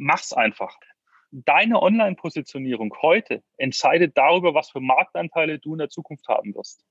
[0.00, 0.76] mach's einfach.
[1.30, 6.82] Deine Online-Positionierung heute entscheidet darüber, was für Marktanteile du in der Zukunft haben wirst.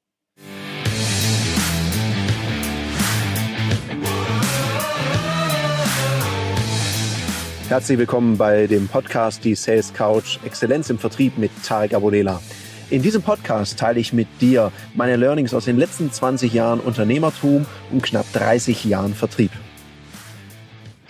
[7.68, 12.42] Herzlich willkommen bei dem Podcast Die Sales Couch Exzellenz im Vertrieb mit Tarek Abodela.
[12.90, 17.66] In diesem Podcast teile ich mit dir meine Learnings aus den letzten 20 Jahren Unternehmertum
[17.92, 19.52] und knapp 30 Jahren Vertrieb.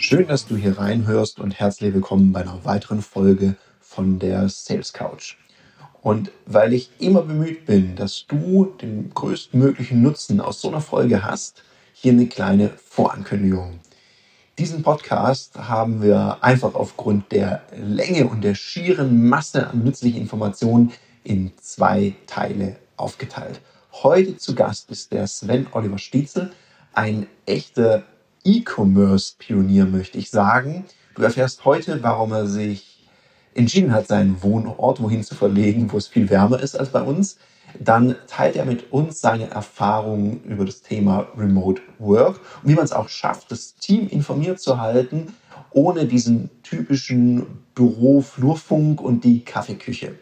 [0.02, 4.94] Schön, dass du hier reinhörst und herzlich willkommen bei einer weiteren Folge von der Sales
[4.94, 5.36] Couch.
[6.02, 11.26] Und weil ich immer bemüht bin, dass du den größtmöglichen Nutzen aus so einer Folge
[11.26, 13.82] hast, hier eine kleine Vorankündigung.
[14.58, 20.94] Diesen Podcast haben wir einfach aufgrund der Länge und der schieren Masse an nützlichen Informationen
[21.26, 23.60] in zwei Teile aufgeteilt.
[23.92, 26.52] Heute zu Gast ist der Sven Oliver Stietzel,
[26.94, 28.06] ein echter
[28.44, 30.86] E-Commerce-Pionier, möchte ich sagen.
[31.16, 33.08] Du erfährst heute, warum er sich
[33.54, 37.38] entschieden hat, seinen Wohnort wohin zu verlegen, wo es viel wärmer ist als bei uns.
[37.80, 42.86] Dann teilt er mit uns seine Erfahrungen über das Thema Remote Work und wie man
[42.86, 45.34] es auch schafft, das Team informiert zu halten,
[45.72, 50.16] ohne diesen typischen Büro-Flurfunk und die Kaffeeküche.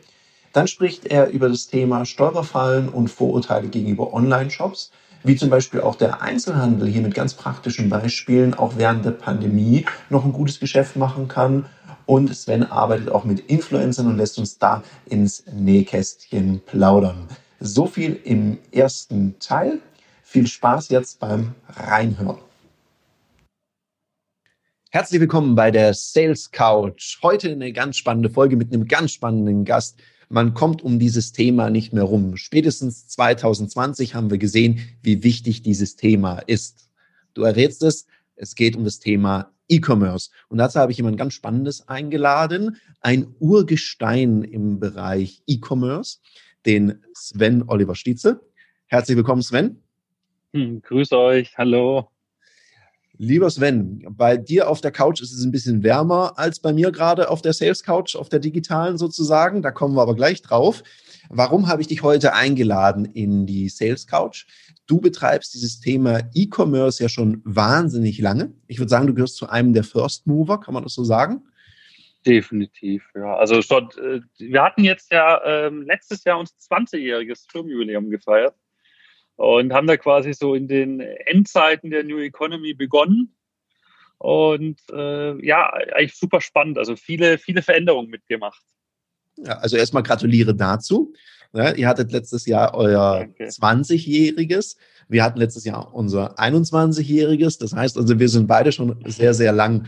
[0.52, 4.92] Dann spricht er über das Thema Stolperfallen und Vorurteile gegenüber Online-Shops,
[5.28, 9.86] wie zum Beispiel auch der Einzelhandel hier mit ganz praktischen Beispielen auch während der Pandemie
[10.10, 11.66] noch ein gutes Geschäft machen kann.
[12.06, 17.28] Und Sven arbeitet auch mit Influencern und lässt uns da ins Nähkästchen plaudern.
[17.60, 19.82] So viel im ersten Teil.
[20.24, 22.38] Viel Spaß jetzt beim Reinhören.
[24.92, 27.18] Herzlich willkommen bei der Sales Couch.
[27.22, 29.98] Heute eine ganz spannende Folge mit einem ganz spannenden Gast.
[30.30, 32.36] Man kommt um dieses Thema nicht mehr rum.
[32.36, 36.90] Spätestens 2020 haben wir gesehen, wie wichtig dieses Thema ist.
[37.34, 40.32] Du errätst es, es geht um das Thema E-Commerce.
[40.50, 46.20] Und dazu habe ich jemand ganz Spannendes eingeladen, ein Urgestein im Bereich E-Commerce,
[46.66, 48.42] den Sven Oliver Stietze.
[48.88, 49.82] Herzlich willkommen, Sven.
[50.54, 52.10] Hm, grüß euch, hallo.
[53.20, 56.92] Lieber Sven, bei dir auf der Couch ist es ein bisschen wärmer als bei mir
[56.92, 59.64] gerade auf der Sales Couch, auf der digitalen sozusagen.
[59.64, 60.84] Da kommen wir aber gleich drauf.
[61.30, 64.46] Warum habe ich dich heute eingeladen in die Sales Couch?
[64.86, 68.54] Du betreibst dieses Thema E-Commerce ja schon wahnsinnig lange.
[68.68, 71.42] Ich würde sagen, du gehörst zu einem der First Mover, kann man das so sagen?
[72.24, 73.36] Definitiv, ja.
[73.36, 78.54] Also schon, äh, wir hatten jetzt ja äh, letztes Jahr uns 20-jähriges Firmenjubiläum gefeiert
[79.38, 83.34] und haben da quasi so in den Endzeiten der New Economy begonnen.
[84.18, 86.78] Und äh, ja, eigentlich super spannend.
[86.78, 88.64] Also viele, viele Veränderungen mitgemacht.
[89.38, 91.14] Ja, also erstmal gratuliere dazu.
[91.54, 93.46] Ja, ihr hattet letztes Jahr euer Danke.
[93.46, 94.78] 20-jähriges.
[95.08, 97.60] Wir hatten letztes Jahr unser 21-jähriges.
[97.60, 99.88] Das heißt also, wir sind beide schon sehr, sehr lang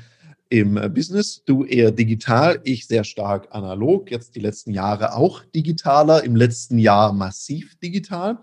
[0.49, 1.43] im Business.
[1.43, 4.11] Du eher digital, ich sehr stark analog.
[4.11, 8.37] Jetzt die letzten Jahre auch digitaler, im letzten Jahr massiv digital.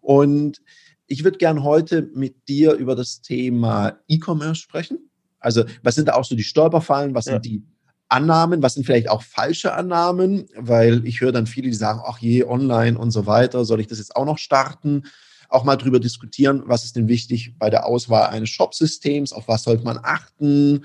[0.00, 0.60] Und
[1.06, 5.10] ich würde gern heute mit dir über das Thema E-Commerce sprechen.
[5.40, 7.14] Also, was sind da auch so die Stolperfallen?
[7.14, 7.32] Was ja.
[7.32, 7.64] sind die
[8.08, 8.62] Annahmen?
[8.62, 10.46] Was sind vielleicht auch falsche Annahmen?
[10.54, 13.86] Weil ich höre dann viele, die sagen, ach je, online und so weiter, soll ich
[13.86, 15.04] das jetzt auch noch starten?
[15.48, 19.32] Auch mal drüber diskutieren, was ist denn wichtig bei der Auswahl eines Shopsystems?
[19.32, 20.84] Auf was sollte man achten?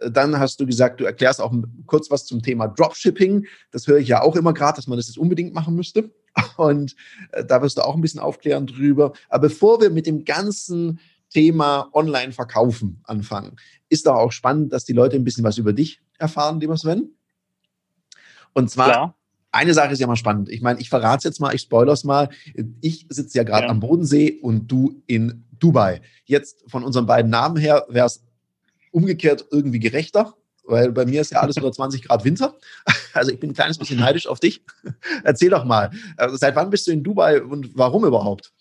[0.00, 1.52] Dann hast du gesagt, du erklärst auch
[1.86, 3.46] kurz was zum Thema Dropshipping.
[3.72, 6.10] Das höre ich ja auch immer gerade, dass man das jetzt unbedingt machen müsste.
[6.56, 6.96] Und
[7.32, 9.12] äh, da wirst du auch ein bisschen aufklären drüber.
[9.28, 13.56] Aber bevor wir mit dem ganzen Thema Online-Verkaufen anfangen,
[13.88, 17.10] ist doch auch spannend, dass die Leute ein bisschen was über dich erfahren, lieber Sven.
[18.52, 19.18] Und zwar, Klar.
[19.52, 20.48] eine Sache ist ja mal spannend.
[20.48, 22.30] Ich meine, ich verrate es jetzt mal, ich spoilere es mal.
[22.80, 23.70] Ich sitze ja gerade ja.
[23.70, 26.00] am Bodensee und du in Dubai.
[26.24, 28.24] Jetzt von unseren beiden Namen her wäre es
[28.92, 30.34] umgekehrt irgendwie gerechter,
[30.66, 32.54] weil bei mir ist ja alles unter 20 Grad Winter.
[33.14, 34.62] Also ich bin ein kleines bisschen neidisch auf dich.
[35.24, 38.52] Erzähl doch mal, also seit wann bist du in Dubai und warum überhaupt?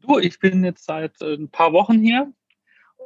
[0.00, 2.32] Du, ich bin jetzt seit äh, ein paar Wochen hier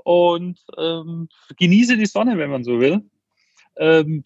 [0.04, 3.02] und ähm, genieße die Sonne, wenn man so will.
[3.76, 4.22] Ähm,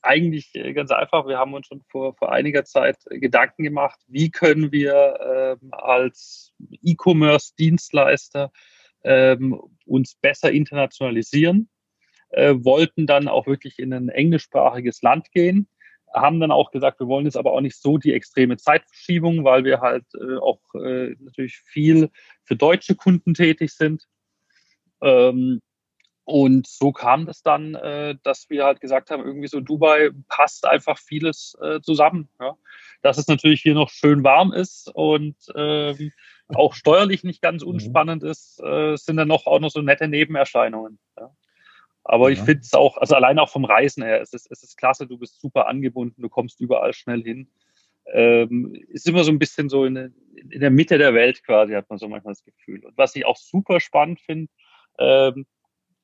[0.00, 1.26] eigentlich äh, ganz einfach.
[1.26, 6.54] Wir haben uns schon vor, vor einiger Zeit Gedanken gemacht, wie können wir ähm, als
[6.82, 8.50] E-Commerce-Dienstleister
[9.04, 11.68] ähm, uns besser internationalisieren
[12.32, 15.68] äh, wollten dann auch wirklich in ein englischsprachiges Land gehen,
[16.14, 19.64] haben dann auch gesagt, wir wollen jetzt aber auch nicht so die extreme Zeitverschiebung, weil
[19.64, 22.10] wir halt äh, auch äh, natürlich viel
[22.44, 24.08] für deutsche Kunden tätig sind.
[25.00, 25.60] Ähm,
[26.24, 30.66] und so kam das dann, äh, dass wir halt gesagt haben, irgendwie so Dubai passt
[30.66, 32.28] einfach vieles äh, zusammen.
[32.40, 32.56] Ja?
[33.02, 36.12] Dass es natürlich hier noch schön warm ist und ähm,
[36.54, 37.70] auch steuerlich nicht ganz mhm.
[37.70, 40.98] unspannend ist, äh, sind dann noch auch noch so nette Nebenerscheinungen.
[41.18, 41.30] Ja?
[42.04, 42.34] Aber ja.
[42.34, 45.06] ich finde es auch, also allein auch vom Reisen her, es ist, es ist klasse,
[45.06, 47.48] du bist super angebunden, du kommst überall schnell hin.
[48.12, 50.12] Ähm, ist immer so ein bisschen so in,
[50.50, 52.84] in, der Mitte der Welt quasi, hat man so manchmal das Gefühl.
[52.84, 54.50] Und was ich auch super spannend finde,
[54.98, 55.46] ähm,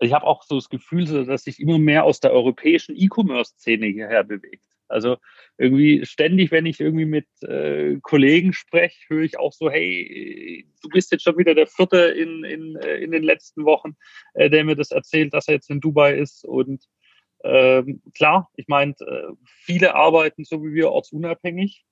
[0.01, 4.23] ich habe auch so das Gefühl, dass sich immer mehr aus der europäischen E-Commerce-Szene hierher
[4.23, 4.68] bewegt.
[4.89, 5.17] Also
[5.59, 10.89] irgendwie ständig, wenn ich irgendwie mit äh, Kollegen spreche, höre ich auch so, hey, du
[10.89, 13.97] bist jetzt schon wieder der Vierte in, in, äh, in den letzten Wochen,
[14.35, 16.45] äh, der mir das erzählt, dass er jetzt in Dubai ist.
[16.45, 16.85] Und
[17.45, 19.33] ähm, klar, ich meine, äh,
[19.65, 21.85] viele arbeiten so wie wir ortsunabhängig.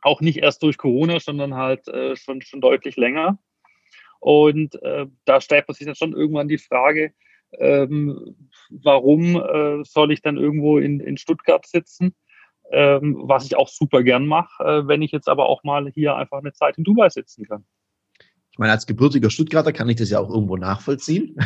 [0.00, 3.38] Auch nicht erst durch Corona, sondern halt äh, schon, schon deutlich länger.
[4.20, 7.12] Und äh, da stellt man sich dann schon irgendwann die Frage,
[7.58, 8.36] ähm,
[8.70, 12.14] warum äh, soll ich dann irgendwo in, in Stuttgart sitzen?
[12.70, 16.16] Ähm, was ich auch super gern mache, äh, wenn ich jetzt aber auch mal hier
[16.16, 17.64] einfach eine Zeit in Dubai sitzen kann.
[18.50, 21.36] Ich meine, als gebürtiger Stuttgarter kann ich das ja auch irgendwo nachvollziehen.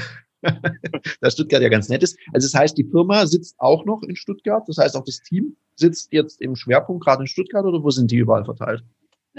[1.20, 2.18] dass Stuttgart ja ganz nett ist.
[2.32, 4.62] Also das heißt, die Firma sitzt auch noch in Stuttgart.
[4.68, 8.10] Das heißt, auch das Team sitzt jetzt im Schwerpunkt gerade in Stuttgart oder wo sind
[8.10, 8.84] die überall verteilt?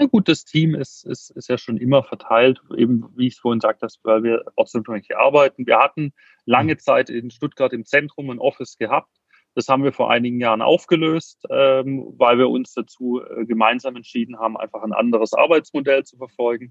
[0.00, 3.40] Na gut, das Team ist, ist, ist ja schon immer verteilt, eben wie ich es
[3.40, 5.66] vorhin sagte, weil wir ortsunabhängig arbeiten.
[5.66, 6.12] Wir hatten
[6.44, 6.78] lange mhm.
[6.78, 9.10] Zeit in Stuttgart im Zentrum ein Office gehabt.
[9.56, 14.38] Das haben wir vor einigen Jahren aufgelöst, ähm, weil wir uns dazu äh, gemeinsam entschieden
[14.38, 16.70] haben, einfach ein anderes Arbeitsmodell zu verfolgen,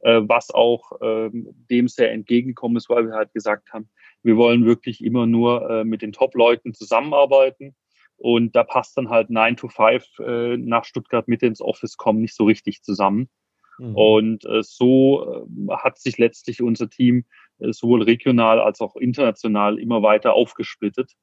[0.00, 3.88] äh, was auch ähm, dem sehr entgegengekommen ist, weil wir halt gesagt haben,
[4.22, 7.74] wir wollen wirklich immer nur äh, mit den Top-Leuten zusammenarbeiten
[8.20, 12.20] und da passt dann halt 9 to 5 äh, nach Stuttgart mit ins Office kommen
[12.20, 13.30] nicht so richtig zusammen.
[13.78, 13.96] Mhm.
[13.96, 17.24] Und äh, so äh, hat sich letztlich unser Team
[17.60, 21.14] äh, sowohl regional als auch international immer weiter aufgesplittet.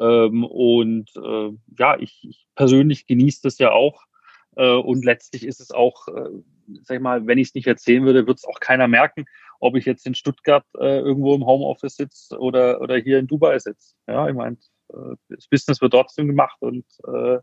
[0.00, 4.02] Ähm, und äh, ja, ich, ich persönlich genieße das ja auch.
[4.56, 6.28] Äh, und letztlich ist es auch, äh,
[6.82, 9.26] sag ich mal, wenn ich es nicht erzählen würde, wird es auch keiner merken,
[9.60, 13.60] ob ich jetzt in Stuttgart äh, irgendwo im Homeoffice sitze oder, oder hier in Dubai
[13.60, 13.94] sitze.
[14.08, 14.56] Ja, ich meine,
[15.28, 17.38] das Business wird trotzdem gemacht und äh,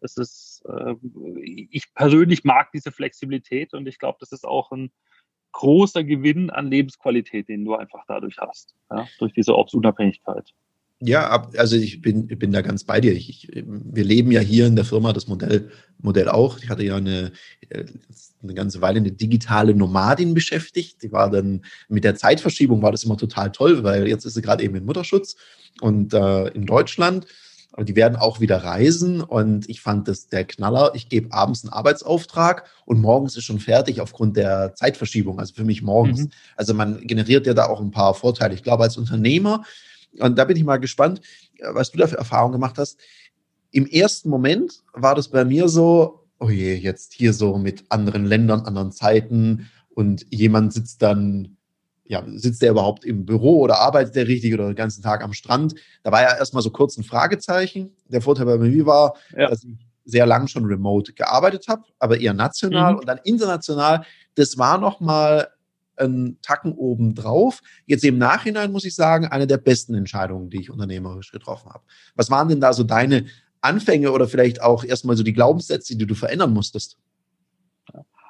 [0.00, 0.94] es ist, äh,
[1.40, 4.92] ich persönlich mag diese Flexibilität und ich glaube, das ist auch ein
[5.52, 10.52] großer Gewinn an Lebensqualität, den du einfach dadurch hast, ja, durch diese Ortsunabhängigkeit.
[11.06, 13.12] Ja, also ich bin, bin da ganz bei dir.
[13.12, 15.70] Ich, ich, wir leben ja hier in der Firma das Modell,
[16.00, 16.58] Modell auch.
[16.58, 17.32] Ich hatte ja eine,
[18.42, 21.02] eine ganze Weile eine digitale Nomadin beschäftigt.
[21.02, 24.42] Die war dann mit der Zeitverschiebung war das immer total toll, weil jetzt ist sie
[24.42, 25.36] gerade eben in Mutterschutz
[25.82, 27.26] und äh, in Deutschland.
[27.72, 30.92] Aber die werden auch wieder reisen und ich fand das der Knaller.
[30.94, 35.64] Ich gebe abends einen Arbeitsauftrag und morgens ist schon fertig aufgrund der Zeitverschiebung, also für
[35.64, 36.20] mich morgens.
[36.20, 36.30] Mhm.
[36.56, 38.54] Also man generiert ja da auch ein paar Vorteile.
[38.54, 39.64] Ich glaube, als Unternehmer
[40.20, 41.20] und da bin ich mal gespannt,
[41.58, 42.98] äh, was du da für Erfahrungen gemacht hast.
[43.70, 48.24] Im ersten Moment war das bei mir so, oh je, jetzt hier so mit anderen
[48.24, 51.56] Ländern, anderen Zeiten und jemand sitzt dann,
[52.04, 55.32] ja, sitzt der überhaupt im Büro oder arbeitet der richtig oder den ganzen Tag am
[55.32, 55.74] Strand?
[56.02, 57.96] Da war ja erstmal so kurz ein Fragezeichen.
[58.08, 59.48] Der Vorteil bei mir war, ja.
[59.48, 59.74] dass ich
[60.04, 62.98] sehr lang schon remote gearbeitet habe, aber eher national mhm.
[63.00, 64.04] und dann international.
[64.34, 65.48] Das war nochmal
[65.96, 67.60] einen Tacken oben drauf.
[67.86, 71.84] Jetzt im Nachhinein muss ich sagen, eine der besten Entscheidungen, die ich unternehmerisch getroffen habe.
[72.14, 73.26] Was waren denn da so deine
[73.60, 76.98] Anfänge oder vielleicht auch erstmal so die Glaubenssätze, die du verändern musstest?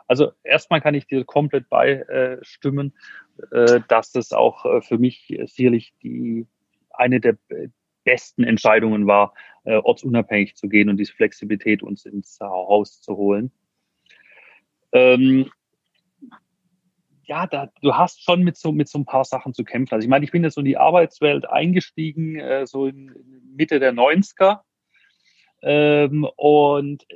[0.07, 2.93] Also erstmal kann ich dir komplett beistimmen,
[3.51, 6.47] äh, dass das auch äh, für mich sicherlich die
[6.91, 7.37] eine der
[8.05, 13.51] besten Entscheidungen war, äh, ortsunabhängig zu gehen und diese Flexibilität uns ins Haus zu holen.
[14.93, 15.51] Ähm,
[17.27, 19.95] ja, da, du hast schon mit so, mit so ein paar Sachen zu kämpfen.
[19.95, 23.13] Also ich meine, ich bin jetzt so in die Arbeitswelt eingestiegen, äh, so in
[23.55, 24.61] Mitte der 90er.
[25.63, 27.07] Ähm, und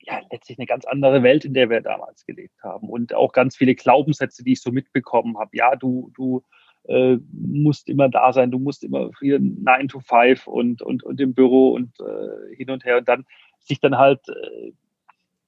[0.00, 2.88] ja, letztlich eine ganz andere Welt, in der wir damals gelebt haben.
[2.88, 5.50] Und auch ganz viele Glaubenssätze, die ich so mitbekommen habe.
[5.52, 6.42] Ja, du, du
[6.84, 11.20] äh, musst immer da sein, du musst immer hier 9 to 5 und, und, und
[11.20, 12.98] im Büro und äh, hin und her.
[12.98, 13.26] Und dann
[13.58, 14.72] sich dann halt äh,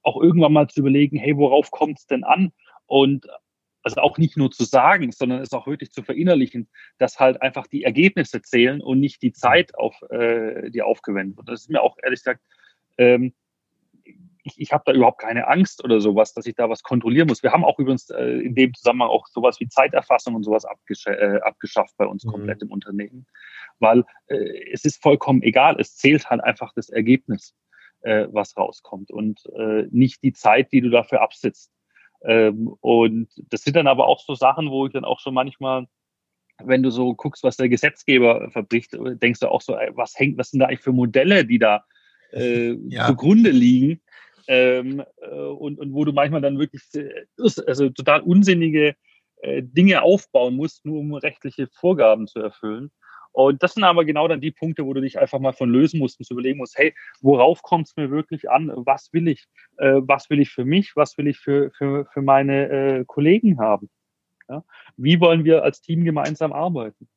[0.03, 2.51] auch irgendwann mal zu überlegen, hey, worauf kommt es denn an?
[2.85, 3.25] Und
[3.83, 7.67] also auch nicht nur zu sagen, sondern es auch wirklich zu verinnerlichen, dass halt einfach
[7.67, 11.49] die Ergebnisse zählen und nicht die Zeit, auf, äh, die aufgewendet wird.
[11.49, 12.41] Das ist mir auch ehrlich gesagt,
[12.97, 13.33] ähm,
[14.43, 17.43] ich, ich habe da überhaupt keine Angst oder sowas, dass ich da was kontrollieren muss.
[17.43, 21.07] Wir haben auch übrigens äh, in dem Zusammenhang auch sowas wie Zeiterfassung und sowas abgesch
[21.07, 22.31] äh, abgeschafft bei uns mhm.
[22.31, 23.25] komplett im Unternehmen,
[23.79, 25.79] weil äh, es ist vollkommen egal.
[25.79, 27.55] Es zählt halt einfach das Ergebnis,
[28.01, 31.71] äh, was rauskommt und äh, nicht die Zeit, die du dafür absitzt.
[32.25, 35.87] Ähm, und das sind dann aber auch so Sachen, wo ich dann auch schon manchmal,
[36.63, 40.37] wenn du so guckst, was der Gesetzgeber verbricht, denkst du auch so, ey, was hängt,
[40.37, 41.83] was sind da eigentlich für Modelle, die da
[42.31, 43.07] äh, ja.
[43.07, 44.01] zugrunde liegen?
[44.47, 46.81] Ähm, äh, und, und wo du manchmal dann wirklich
[47.65, 48.95] also total unsinnige
[49.41, 52.91] äh, Dinge aufbauen musst, nur um rechtliche Vorgaben zu erfüllen.
[53.33, 55.99] Und das sind aber genau dann die Punkte, wo du dich einfach mal von lösen
[55.99, 58.71] musst und überlegen musst, hey, worauf kommt es mir wirklich an?
[58.75, 59.47] Was will ich?
[59.77, 60.95] Äh, was will ich für mich?
[60.95, 63.89] Was will ich für, für, für meine äh, Kollegen haben?
[64.47, 64.63] Ja?
[64.97, 67.09] Wie wollen wir als Team gemeinsam arbeiten?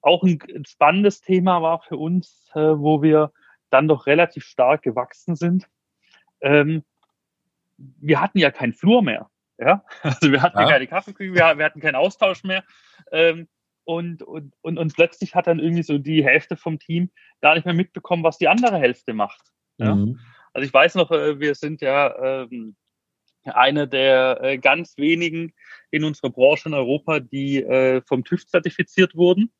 [0.00, 3.32] Auch ein spannendes Thema war für uns, äh, wo wir
[3.70, 5.68] dann doch relativ stark gewachsen sind.
[6.40, 6.82] Ähm,
[7.76, 9.30] wir hatten ja keinen Flur mehr.
[9.58, 9.84] Ja?
[10.02, 10.68] Also wir hatten ja.
[10.68, 12.64] keine Kaffeeküche, wir, wir, hatten keinen Austausch mehr.
[13.12, 13.46] Ähm,
[13.84, 17.10] und, und, und, und plötzlich hat dann irgendwie so die Hälfte vom Team
[17.40, 19.42] gar nicht mehr mitbekommen, was die andere Hälfte macht.
[19.78, 19.94] Ja?
[19.94, 20.20] Mhm.
[20.52, 22.76] Also ich weiß noch, äh, wir sind ja ähm,
[23.44, 25.52] eine der äh, ganz wenigen
[25.90, 29.52] in unserer Branche in Europa, die äh, vom TÜV zertifiziert wurden.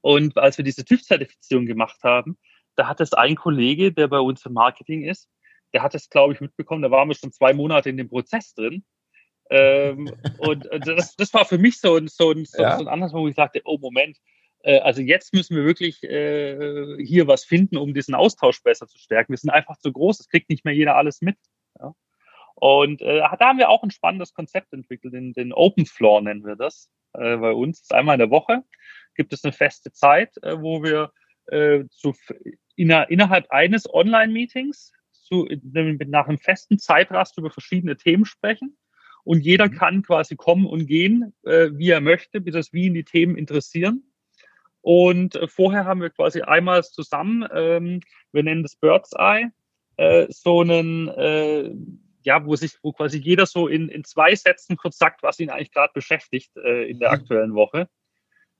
[0.00, 2.36] Und als wir diese TÜV-Zertifizierung gemacht haben,
[2.74, 5.28] da hat es ein Kollege, der bei uns im Marketing ist,
[5.72, 8.54] der hat es, glaube ich, mitbekommen, da waren wir schon zwei Monate in dem Prozess
[8.54, 8.84] drin.
[9.54, 12.78] Ähm, und das, das war für mich so ein, so ein, so, ja.
[12.78, 14.16] so ein anderes, wo ich sagte, oh Moment,
[14.62, 18.98] äh, also jetzt müssen wir wirklich äh, hier was finden, um diesen Austausch besser zu
[18.98, 19.34] stärken.
[19.34, 21.36] Wir sind einfach zu groß, es kriegt nicht mehr jeder alles mit.
[21.78, 21.92] Ja?
[22.54, 26.46] Und äh, da haben wir auch ein spannendes Konzept entwickelt, den, den Open Floor nennen
[26.46, 27.80] wir das äh, bei uns.
[27.80, 28.62] Das ist einmal in der Woche,
[29.16, 31.12] gibt es eine feste Zeit, äh, wo wir
[31.90, 32.14] zu,
[32.76, 34.92] inner, innerhalb eines Online-Meetings
[35.28, 38.78] nach einem festen Zeitrast über verschiedene Themen sprechen
[39.24, 39.74] und jeder mhm.
[39.74, 43.36] kann quasi kommen und gehen, äh, wie er möchte, bis es wie ihn die Themen
[43.36, 44.04] interessieren.
[44.80, 48.00] Und äh, vorher haben wir quasi einmal zusammen, ähm,
[48.32, 49.50] wir nennen das Bird's Eye,
[49.96, 51.72] äh, so einen, äh,
[52.24, 55.50] ja, wo sich, wo quasi jeder so in, in zwei Sätzen kurz sagt, was ihn
[55.50, 57.14] eigentlich gerade beschäftigt äh, in der mhm.
[57.14, 57.88] aktuellen Woche.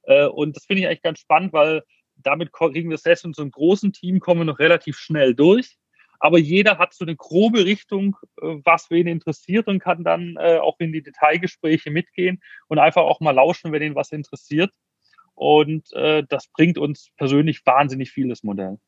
[0.04, 1.82] Äh, und das finde ich eigentlich ganz spannend, weil
[2.16, 5.76] damit kriegen wir selbst in so einem großen Team kommen wir noch relativ schnell durch
[6.22, 10.58] aber jeder hat so eine grobe Richtung, äh, was wen interessiert und kann dann äh,
[10.58, 14.70] auch in die Detailgespräche mitgehen und einfach auch mal lauschen, wenn ihn was interessiert.
[15.34, 18.78] Und äh, das bringt uns persönlich wahnsinnig viel, das Modell.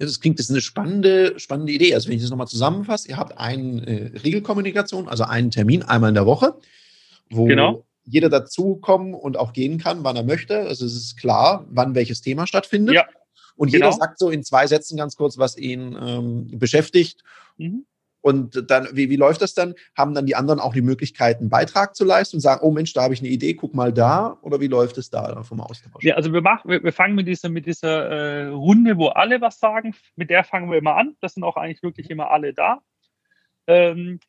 [0.00, 1.94] Das klingt, das ist eine spannende, spannende Idee.
[1.94, 6.08] Also wenn ich das nochmal zusammenfasse, ihr habt eine äh, Regelkommunikation, also einen Termin einmal
[6.08, 6.56] in der Woche,
[7.30, 7.84] wo genau.
[8.04, 10.58] jeder dazukommen und auch gehen kann, wann er möchte.
[10.62, 12.96] Also es ist klar, wann welches Thema stattfindet.
[12.96, 13.06] Ja.
[13.56, 13.86] Und genau.
[13.86, 17.22] jeder sagt so in zwei Sätzen ganz kurz, was ihn ähm, beschäftigt.
[17.58, 17.86] Mhm.
[18.22, 19.74] Und dann, wie, wie läuft das dann?
[19.98, 22.92] Haben dann die anderen auch die Möglichkeit, einen Beitrag zu leisten und sagen, oh Mensch,
[22.92, 24.38] da habe ich eine Idee, guck mal da?
[24.42, 26.04] Oder wie läuft es da vom Austausch?
[26.04, 29.40] Ja, also wir machen, wir, wir fangen mit dieser, mit dieser äh, Runde, wo alle
[29.40, 31.16] was sagen, mit der fangen wir immer an.
[31.20, 32.80] Das sind auch eigentlich wirklich immer alle da.
[33.66, 34.20] Ähm,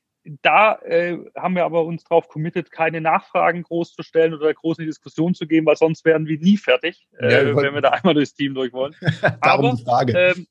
[0.42, 4.80] da äh, haben wir aber uns darauf committed, keine Nachfragen groß zu stellen oder groß
[4.80, 7.82] in die Diskussion zu gehen, weil sonst werden wir nie fertig, äh, ja, wenn wir
[7.82, 8.96] da einmal durchs Team durch wollen.
[9.42, 9.78] aber
[10.08, 10.48] ähm,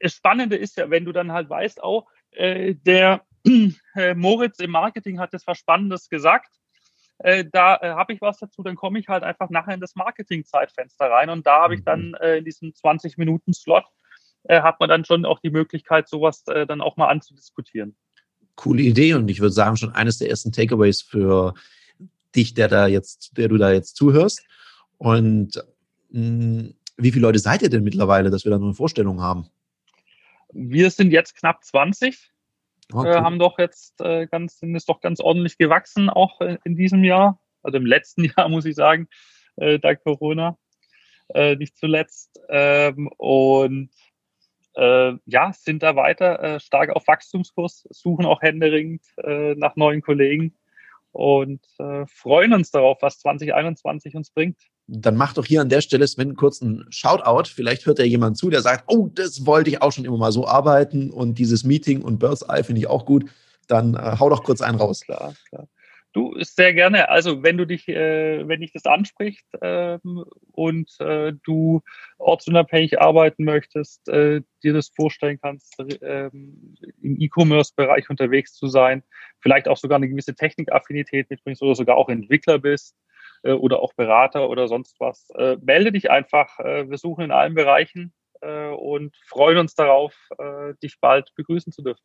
[0.00, 3.24] das Spannende ist ja, wenn du dann halt weißt, auch äh, der
[3.96, 6.50] äh, Moritz im Marketing hat das was Spannendes gesagt.
[7.18, 9.94] Äh, da äh, habe ich was dazu, dann komme ich halt einfach nachher in das
[9.94, 12.14] Marketing-Zeitfenster rein und da habe ich dann mhm.
[12.20, 13.84] äh, in diesem 20-Minuten-Slot
[14.44, 17.96] äh, hat man dann schon auch die Möglichkeit, sowas äh, dann auch mal anzudiskutieren
[18.56, 21.54] coole Idee und ich würde sagen, schon eines der ersten Takeaways für
[22.34, 24.44] dich, der da jetzt, der du da jetzt zuhörst.
[24.98, 25.62] Und
[26.10, 29.20] mh, hm, wie viele Leute seid ihr denn mittlerweile, dass wir da nur eine Vorstellung
[29.20, 29.48] haben?
[30.52, 32.30] Wir sind jetzt knapp 20.
[32.92, 33.10] Okay.
[33.10, 36.76] Äh, haben doch jetzt äh, ganz, sind es doch ganz ordentlich gewachsen, auch äh, in
[36.76, 37.40] diesem Jahr.
[37.62, 39.08] Also im letzten Jahr, muss ich sagen,
[39.56, 40.56] äh, dank Corona.
[41.34, 42.38] Äh, nicht zuletzt.
[42.48, 43.90] Ähm, und
[44.76, 50.02] äh, ja, sind da weiter äh, stark auf Wachstumskurs, suchen auch händeringend äh, nach neuen
[50.02, 50.54] Kollegen
[51.12, 54.58] und äh, freuen uns darauf, was 2021 uns bringt.
[54.86, 57.48] Dann mach doch hier an der Stelle, Sven, kurz einen Shoutout.
[57.48, 60.32] Vielleicht hört ja jemand zu, der sagt, oh, das wollte ich auch schon immer mal
[60.32, 63.30] so arbeiten und dieses Meeting und Birth's Eye finde ich auch gut.
[63.68, 65.02] Dann äh, hau doch kurz einen raus.
[65.02, 65.68] Klar, klar.
[66.14, 67.08] Du, sehr gerne.
[67.08, 71.82] Also wenn du dich, äh, wenn dich das anspricht ähm, und äh, du
[72.18, 79.02] ortsunabhängig arbeiten möchtest, äh, dir das vorstellen kannst, äh, im E-Commerce-Bereich unterwegs zu sein,
[79.40, 82.94] vielleicht auch sogar eine gewisse Technikaffinität mitbringst oder sogar auch Entwickler bist
[83.42, 86.60] äh, oder auch Berater oder sonst was, äh, melde dich einfach.
[86.60, 91.72] Äh, wir suchen in allen Bereichen äh, und freuen uns darauf, äh, dich bald begrüßen
[91.72, 92.04] zu dürfen.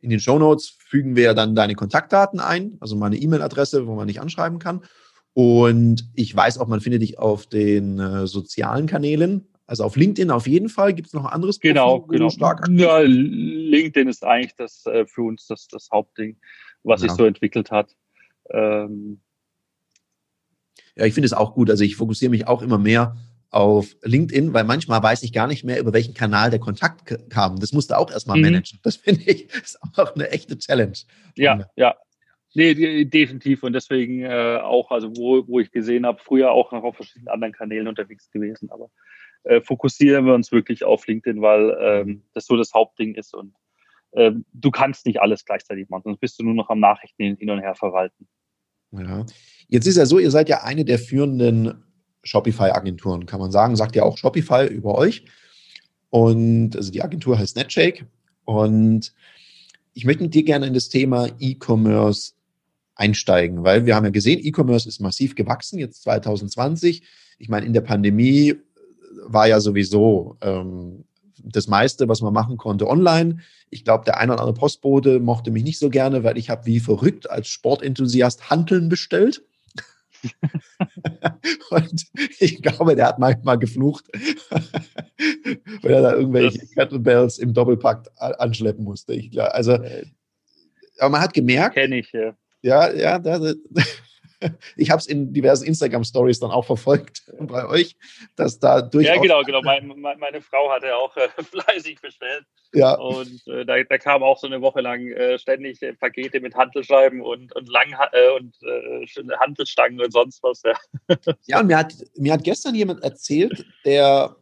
[0.00, 4.08] In den Show Notes fügen wir dann deine Kontaktdaten ein, also meine E-Mail-Adresse, wo man
[4.08, 4.82] dich anschreiben kann.
[5.34, 9.48] Und ich weiß auch, man findet dich auf den äh, sozialen Kanälen.
[9.66, 10.94] Also auf LinkedIn auf jeden Fall.
[10.94, 12.30] Gibt es noch ein anderes Profil, Genau, genau.
[12.30, 16.38] Stark ja, LinkedIn ist eigentlich das äh, für uns das, das Hauptding,
[16.82, 17.08] was ja.
[17.08, 17.94] sich so entwickelt hat.
[18.50, 19.20] Ähm,
[20.96, 21.70] ja, ich finde es auch gut.
[21.70, 23.16] Also ich fokussiere mich auch immer mehr
[23.50, 27.58] auf LinkedIn, weil manchmal weiß ich gar nicht mehr, über welchen Kanal der Kontakt kam.
[27.58, 28.44] Das musste auch erstmal mhm.
[28.44, 28.78] managen.
[28.82, 30.98] Das finde ich ist auch eine echte Challenge.
[31.36, 31.96] Ja, ja.
[32.54, 33.62] Nee, definitiv.
[33.62, 37.28] Und deswegen äh, auch, also wo, wo ich gesehen habe, früher auch noch auf verschiedenen
[37.28, 38.70] anderen Kanälen unterwegs gewesen.
[38.70, 38.90] Aber
[39.44, 43.34] äh, fokussieren wir uns wirklich auf LinkedIn, weil ähm, das so das Hauptding ist.
[43.34, 43.54] Und
[44.12, 47.50] ähm, du kannst nicht alles gleichzeitig machen, sonst bist du nur noch am Nachrichten hin
[47.50, 48.26] und her verwalten.
[48.90, 49.26] Ja.
[49.68, 51.84] Jetzt ist ja so, ihr seid ja eine der führenden
[52.28, 53.76] Shopify-Agenturen, kann man sagen.
[53.76, 55.24] Sagt ja auch Shopify über euch.
[56.10, 58.06] Und also die Agentur heißt Netshake.
[58.44, 59.12] Und
[59.94, 62.32] ich möchte mit dir gerne in das Thema E-Commerce
[62.94, 67.02] einsteigen, weil wir haben ja gesehen, E-Commerce ist massiv gewachsen, jetzt 2020.
[67.38, 68.56] Ich meine, in der Pandemie
[69.24, 71.04] war ja sowieso ähm,
[71.42, 73.38] das meiste, was man machen konnte, online.
[73.70, 76.66] Ich glaube, der eine oder andere Postbote mochte mich nicht so gerne, weil ich habe
[76.66, 79.42] wie verrückt als Sportenthusiast Hanteln bestellt.
[81.70, 82.06] und
[82.38, 84.06] ich glaube, der hat manchmal geflucht,
[85.82, 89.14] weil er da irgendwelche das, Kettlebells im Doppelpack anschleppen musste.
[89.14, 90.06] Ich, also, äh,
[90.98, 91.74] aber man hat gemerkt.
[91.74, 92.36] Kenne ich, ja.
[92.62, 93.38] Ja, ja, da,
[94.76, 97.96] ich habe es in diversen Instagram-Stories dann auch verfolgt bei euch,
[98.36, 99.16] dass da durchaus.
[99.16, 99.62] Ja, genau, genau.
[99.68, 102.44] Meine, meine Frau hatte auch äh, fleißig bestellt.
[102.72, 102.94] Ja.
[102.94, 106.54] Und äh, da, da kam auch so eine Woche lang äh, ständig äh, Pakete mit
[106.54, 110.62] Handelscheiben und, und, Lang äh, und äh, Handelstangen und sonst was.
[110.62, 110.74] Ja,
[111.46, 114.36] ja und mir hat, mir hat gestern jemand erzählt, der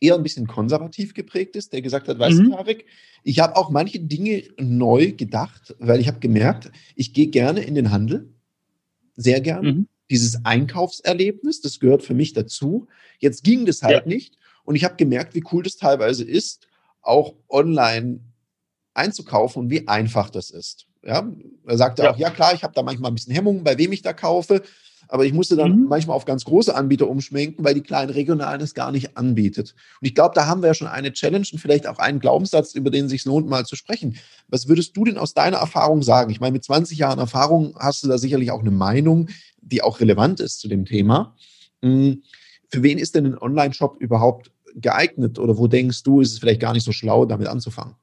[0.00, 2.50] eher ein bisschen konservativ geprägt ist, der gesagt hat, weißt mhm.
[2.50, 2.86] du, Tarek,
[3.22, 7.74] ich habe auch manche Dinge neu gedacht, weil ich habe gemerkt, ich gehe gerne in
[7.74, 8.32] den Handel
[9.16, 9.64] sehr gern.
[9.64, 9.88] Mhm.
[10.10, 12.86] Dieses Einkaufserlebnis, das gehört für mich dazu.
[13.18, 14.08] Jetzt ging das halt ja.
[14.08, 14.36] nicht.
[14.64, 16.68] Und ich habe gemerkt, wie cool das teilweise ist,
[17.02, 18.20] auch online
[18.94, 20.86] einzukaufen und wie einfach das ist.
[21.04, 21.30] Ja,
[21.66, 22.10] er sagte ja.
[22.10, 24.62] auch, ja klar, ich habe da manchmal ein bisschen Hemmungen, bei wem ich da kaufe.
[25.08, 25.86] Aber ich musste dann mhm.
[25.88, 29.74] manchmal auf ganz große Anbieter umschwenken, weil die kleinen regionalen es gar nicht anbietet.
[30.00, 32.74] Und ich glaube, da haben wir ja schon eine Challenge und vielleicht auch einen Glaubenssatz,
[32.74, 34.16] über den es sich lohnt, mal zu sprechen.
[34.48, 36.30] Was würdest du denn aus deiner Erfahrung sagen?
[36.30, 39.28] Ich meine, mit 20 Jahren Erfahrung hast du da sicherlich auch eine Meinung,
[39.60, 41.34] die auch relevant ist zu dem Thema.
[41.82, 42.22] Hm,
[42.68, 45.38] für wen ist denn ein Online-Shop überhaupt geeignet?
[45.38, 47.94] Oder wo denkst du, ist es vielleicht gar nicht so schlau, damit anzufangen?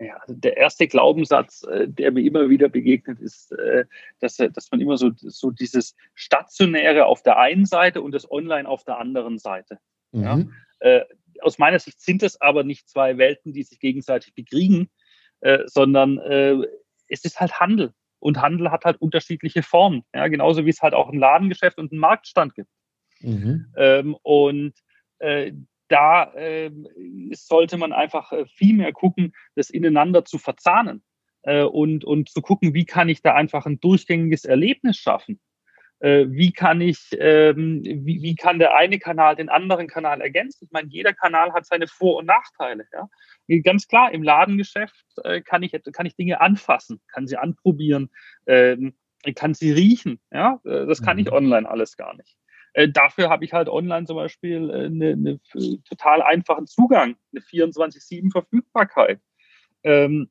[0.00, 3.84] Ja, also der erste Glaubenssatz, äh, der mir immer wieder begegnet, ist, äh,
[4.20, 8.30] dass, äh, dass man immer so, so dieses Stationäre auf der einen Seite und das
[8.30, 9.78] Online auf der anderen Seite.
[10.12, 10.22] Mhm.
[10.22, 10.44] Ja?
[11.40, 14.88] aus meiner Sicht sind es aber nicht zwei Welten, die sich gegenseitig bekriegen,
[15.66, 16.18] sondern
[17.08, 17.92] es ist halt Handel.
[18.20, 20.04] Und Handel hat halt unterschiedliche Formen.
[20.14, 20.28] Ja?
[20.28, 22.70] Genauso wie es halt auch ein Ladengeschäft und einen Marktstand gibt.
[23.18, 23.72] Mhm.
[23.76, 24.74] Ähm, und
[25.88, 26.70] da äh,
[27.32, 31.02] sollte man einfach äh, viel mehr gucken, das ineinander zu verzahnen
[31.42, 35.40] äh, und, und zu gucken, wie kann ich da einfach ein durchgängiges Erlebnis schaffen.
[36.00, 40.66] Äh, wie kann ich, ähm, wie, wie kann der eine Kanal den anderen Kanal ergänzen?
[40.66, 42.86] Ich meine, jeder Kanal hat seine Vor- und Nachteile.
[42.92, 43.08] Ja?
[43.62, 48.10] Ganz klar, im Ladengeschäft äh, kann, ich, kann ich Dinge anfassen, kann sie anprobieren,
[48.46, 48.94] ähm,
[49.34, 50.20] kann sie riechen.
[50.30, 50.60] Ja?
[50.62, 51.32] Das kann ich mhm.
[51.32, 52.36] online alles gar nicht.
[52.78, 55.40] Äh, dafür habe ich halt online zum Beispiel äh, eine, eine
[55.82, 59.20] total einfachen Zugang, eine 24-7 Verfügbarkeit.
[59.82, 60.30] Ähm,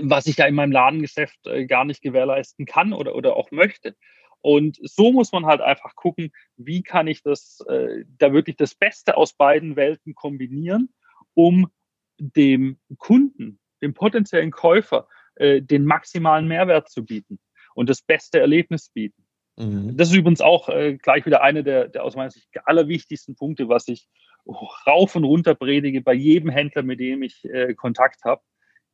[0.00, 3.96] was ich ja in meinem Ladengeschäft äh, gar nicht gewährleisten kann oder, oder auch möchte.
[4.40, 8.76] Und so muss man halt einfach gucken, wie kann ich das, äh, da wirklich das
[8.76, 10.88] Beste aus beiden Welten kombinieren,
[11.34, 11.68] um
[12.16, 17.40] dem Kunden, dem potenziellen Käufer, äh, den maximalen Mehrwert zu bieten
[17.74, 19.21] und das beste Erlebnis bieten.
[19.56, 19.96] Mhm.
[19.96, 23.68] Das ist übrigens auch äh, gleich wieder eine der, der aus meiner Sicht allerwichtigsten Punkte,
[23.68, 24.08] was ich
[24.86, 28.42] rauf und runter predige bei jedem Händler, mit dem ich äh, Kontakt habe.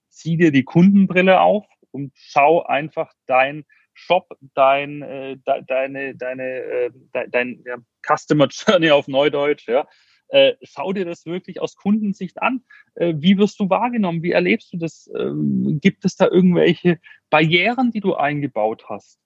[0.09, 6.44] Zieh dir die Kundenbrille auf und schau einfach dein Shop, dein, äh, de, deine, deine,
[6.44, 9.88] äh, de, dein ja, Customer Journey auf Neudeutsch, ja.
[10.29, 12.62] Äh, schau dir das wirklich aus Kundensicht an.
[12.94, 14.23] Äh, wie wirst du wahrgenommen?
[14.23, 15.11] Wie erlebst du das?
[15.18, 19.18] Ähm, gibt es da irgendwelche Barrieren, die du eingebaut hast?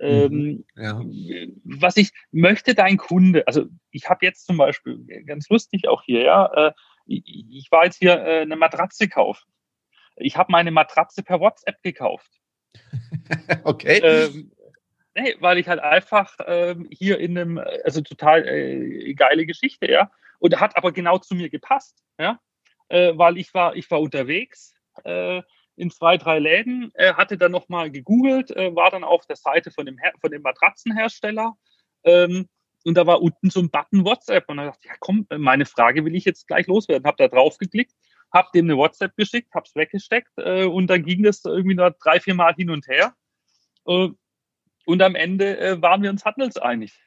[0.00, 0.08] Mhm.
[0.08, 1.00] Ähm, ja.
[1.64, 6.22] Was ich möchte, dein Kunde, also ich habe jetzt zum Beispiel, ganz lustig auch hier,
[6.22, 6.72] ja, äh,
[7.06, 9.50] ich, war jetzt hier äh, eine Matratze kaufen.
[10.16, 12.30] Ich habe meine Matratze per WhatsApp gekauft.
[13.64, 14.00] okay.
[14.02, 14.52] Ähm,
[15.14, 20.10] nee, weil ich halt einfach ähm, hier in einem, also total äh, geile Geschichte, ja.
[20.38, 22.40] Und hat aber genau zu mir gepasst, ja.
[22.88, 25.42] Äh, weil ich war, ich war unterwegs, äh,
[25.80, 29.70] in zwei, drei Läden, äh, hatte dann nochmal gegoogelt, äh, war dann auf der Seite
[29.70, 31.56] von dem, Her von dem Matratzenhersteller
[32.04, 32.48] ähm,
[32.84, 35.66] und da war unten so ein Button WhatsApp und dann dachte ich, ja komm, meine
[35.66, 37.06] Frage will ich jetzt gleich loswerden.
[37.06, 37.92] Hab da drauf geklickt,
[38.32, 42.20] hab dem eine WhatsApp geschickt, hab's weggesteckt äh, und dann ging das irgendwie noch drei,
[42.20, 43.14] vier Mal hin und her
[43.86, 44.08] äh,
[44.86, 46.98] und am Ende äh, waren wir uns handelseinig.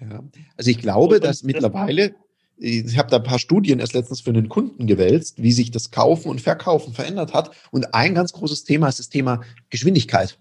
[0.00, 0.22] Ja.
[0.56, 2.14] Also ich glaube, und, dass das mittlerweile
[2.58, 5.90] ich habe da ein paar Studien erst letztens für einen Kunden gewälzt, wie sich das
[5.90, 7.50] Kaufen und Verkaufen verändert hat.
[7.70, 10.38] Und ein ganz großes Thema ist das Thema Geschwindigkeit.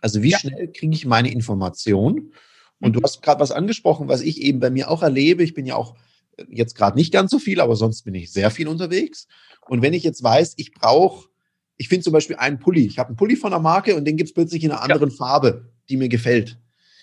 [0.00, 0.38] Also wie ja.
[0.38, 2.32] schnell kriege ich meine Information?
[2.80, 2.92] Und mhm.
[2.94, 5.44] du hast gerade was angesprochen, was ich eben bei mir auch erlebe.
[5.44, 5.94] Ich bin ja auch
[6.36, 9.28] äh, jetzt gerade nicht ganz so viel, aber sonst bin ich sehr viel unterwegs.
[9.68, 11.28] Und wenn ich jetzt weiß, ich brauche,
[11.76, 12.84] ich finde zum Beispiel einen Pulli.
[12.86, 15.10] Ich habe einen Pulli von einer Marke und den gibt es plötzlich in einer anderen
[15.10, 15.16] ja.
[15.16, 16.58] Farbe, die mir gefällt.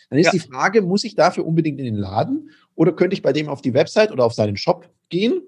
[0.09, 0.31] Dann ist ja.
[0.31, 3.61] die Frage, muss ich dafür unbedingt in den Laden oder könnte ich bei dem auf
[3.61, 5.41] die Website oder auf seinen Shop gehen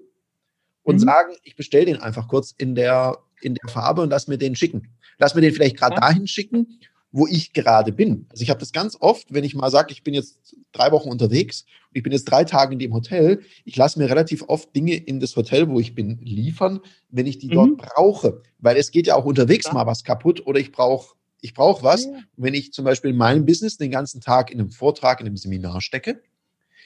[0.82, 0.98] und mhm.
[0.98, 4.54] sagen, ich bestelle den einfach kurz in der, in der Farbe und lass mir den
[4.54, 4.88] schicken.
[5.18, 6.00] Lass mir den vielleicht gerade ja.
[6.02, 6.78] dahin schicken,
[7.10, 8.26] wo ich gerade bin.
[8.28, 11.08] Also ich habe das ganz oft, wenn ich mal sage, ich bin jetzt drei Wochen
[11.08, 14.76] unterwegs und ich bin jetzt drei Tage in dem Hotel, ich lasse mir relativ oft
[14.76, 17.54] Dinge in das Hotel, wo ich bin, liefern, wenn ich die mhm.
[17.54, 18.42] dort brauche.
[18.58, 19.72] Weil es geht ja auch unterwegs ja.
[19.72, 22.04] mal was kaputt oder ich brauche ich brauche was.
[22.04, 22.12] Ja.
[22.36, 25.38] Wenn ich zum Beispiel in meinem Business den ganzen Tag in einem Vortrag, in einem
[25.38, 26.20] Seminar stecke,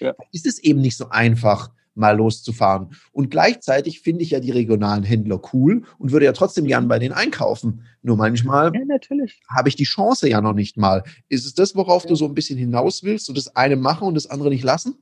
[0.00, 0.14] ja.
[0.32, 2.90] ist es eben nicht so einfach, mal loszufahren.
[3.12, 6.98] Und gleichzeitig finde ich ja die regionalen Händler cool und würde ja trotzdem gern bei
[6.98, 7.82] denen einkaufen.
[8.02, 11.02] Nur manchmal ja, habe ich die Chance ja noch nicht mal.
[11.28, 12.10] Ist es das, worauf ja.
[12.10, 13.26] du so ein bisschen hinaus willst?
[13.26, 14.98] So das eine machen und das andere nicht lassen?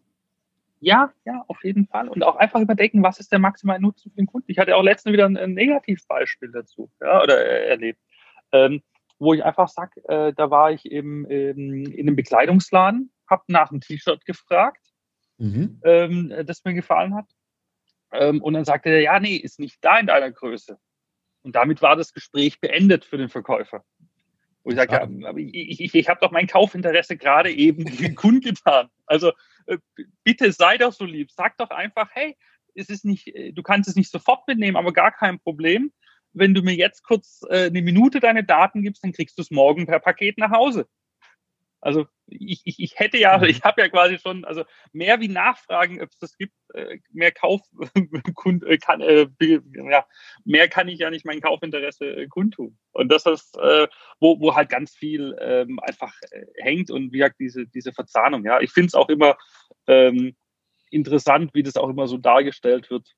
[0.80, 2.08] Ja, ja, auf jeden Fall.
[2.08, 4.50] Und auch einfach überdenken, was ist der maximale Nutzen für den Kunden.
[4.50, 7.98] Ich hatte auch letztens wieder ein, ein Negativbeispiel dazu, ja, oder äh, erlebt,
[8.52, 8.82] ähm,
[9.18, 13.70] wo ich einfach sage, äh, da war ich im, im, in einem Bekleidungsladen, habe nach
[13.70, 14.83] einem T-Shirt gefragt
[15.38, 15.80] mhm.
[15.84, 17.26] ähm, das mir gefallen hat.
[18.12, 20.78] Ähm, und dann sagte er, ja, nee, ist nicht da in deiner Größe.
[21.42, 23.84] Und damit war das Gespräch beendet für den Verkäufer.
[24.62, 28.88] Wo ich sage, ja, aber ich, ich, ich habe doch mein Kaufinteresse gerade eben kundgetan.
[29.04, 29.32] Also
[29.66, 29.78] äh,
[30.22, 31.30] bitte sei doch so lieb.
[31.30, 32.36] Sag doch einfach, hey,
[32.74, 35.92] es ist nicht, äh, du kannst es nicht sofort mitnehmen, aber gar kein Problem.
[36.32, 39.50] Wenn du mir jetzt kurz äh, eine Minute deine Daten gibst, dann kriegst du es
[39.50, 40.88] morgen per Paket nach Hause.
[41.84, 43.44] Also ich, ich, ich hätte ja, mhm.
[43.44, 47.30] ich habe ja quasi schon, also mehr wie Nachfragen, ob es das gibt, äh, mehr
[47.30, 47.94] Kaufkund
[48.66, 49.28] äh, kann, äh,
[49.90, 50.06] ja,
[50.46, 52.78] mehr kann ich ja nicht mein Kaufinteresse kundtun.
[52.92, 53.86] Und das ist, äh,
[54.18, 56.14] wo, wo halt ganz viel ähm, einfach
[56.56, 58.46] hängt und wie gesagt, diese, diese Verzahnung.
[58.46, 59.36] Ja, ich finde es auch immer
[59.86, 60.34] ähm,
[60.88, 63.14] interessant, wie das auch immer so dargestellt wird.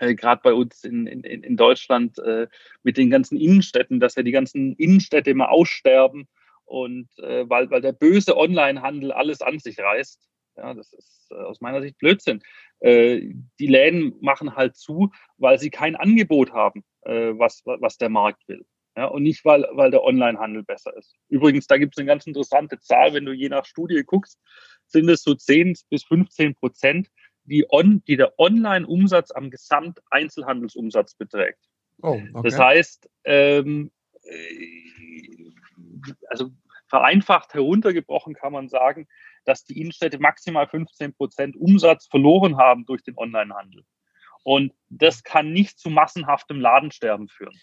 [0.00, 2.48] Äh, gerade bei uns in, in, in Deutschland äh,
[2.82, 6.26] mit den ganzen Innenstädten, dass ja die ganzen Innenstädte immer aussterben
[6.66, 10.28] und äh, weil, weil der böse Onlinehandel alles an sich reißt.
[10.56, 12.42] Ja, das ist äh, aus meiner Sicht Blödsinn.
[12.80, 18.08] Äh, die Läden machen halt zu, weil sie kein Angebot haben, äh, was, was der
[18.08, 18.64] Markt will.
[18.96, 21.14] Ja, und nicht, weil, weil der Onlinehandel besser ist.
[21.28, 24.40] Übrigens, da gibt es eine ganz interessante Zahl, wenn du je nach Studie guckst,
[24.86, 27.08] sind es so 10 bis 15 Prozent,
[27.44, 31.60] die, on, die der Online-Umsatz am Gesamteinzelhandelsumsatz beträgt.
[32.02, 32.40] Oh, okay.
[32.42, 33.90] Das heißt, ähm,
[34.22, 35.45] äh,
[36.28, 36.50] also
[36.88, 39.08] vereinfacht heruntergebrochen kann man sagen,
[39.44, 43.84] dass die Innenstädte maximal 15 Prozent Umsatz verloren haben durch den Onlinehandel.
[44.44, 47.56] Und das kann nicht zu massenhaftem Ladensterben führen.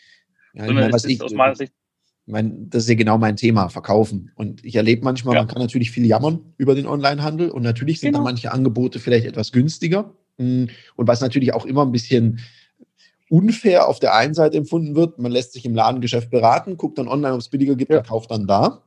[0.53, 1.73] Ja, sondern meine, ist ich, aus meiner Sicht
[2.25, 4.31] mein, das ist ja genau mein Thema, Verkaufen.
[4.35, 5.41] Und ich erlebe manchmal, ja.
[5.41, 8.19] man kann natürlich viel jammern über den Onlinehandel und natürlich sind genau.
[8.19, 10.13] dann manche Angebote vielleicht etwas günstiger.
[10.37, 12.39] Und was natürlich auch immer ein bisschen
[13.33, 15.17] unfair auf der einen Seite empfunden wird.
[15.17, 17.97] Man lässt sich im Ladengeschäft beraten, guckt dann online, ob es billiger gibt ja.
[17.97, 18.83] und kauft dann da.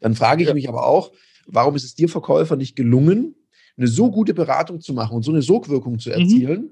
[0.00, 0.54] Dann frage ich ja.
[0.54, 1.12] mich aber auch,
[1.46, 3.34] warum ist es dir Verkäufer nicht gelungen,
[3.76, 6.14] eine so gute Beratung zu machen und so eine Sogwirkung zu mhm.
[6.14, 6.70] erzielen, mhm.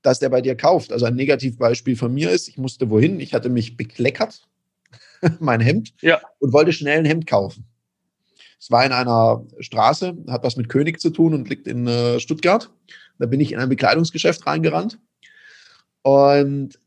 [0.00, 0.92] dass der bei dir kauft?
[0.92, 4.48] Also ein Negativbeispiel von mir ist, ich musste wohin, ich hatte mich bekleckert,
[5.40, 6.22] mein Hemd, ja.
[6.38, 7.66] und wollte schnell ein Hemd kaufen.
[8.58, 12.18] Es war in einer Straße, hat was mit König zu tun und liegt in äh,
[12.18, 12.70] Stuttgart.
[13.18, 14.98] Da bin ich in ein Bekleidungsgeschäft reingerannt
[16.06, 16.78] und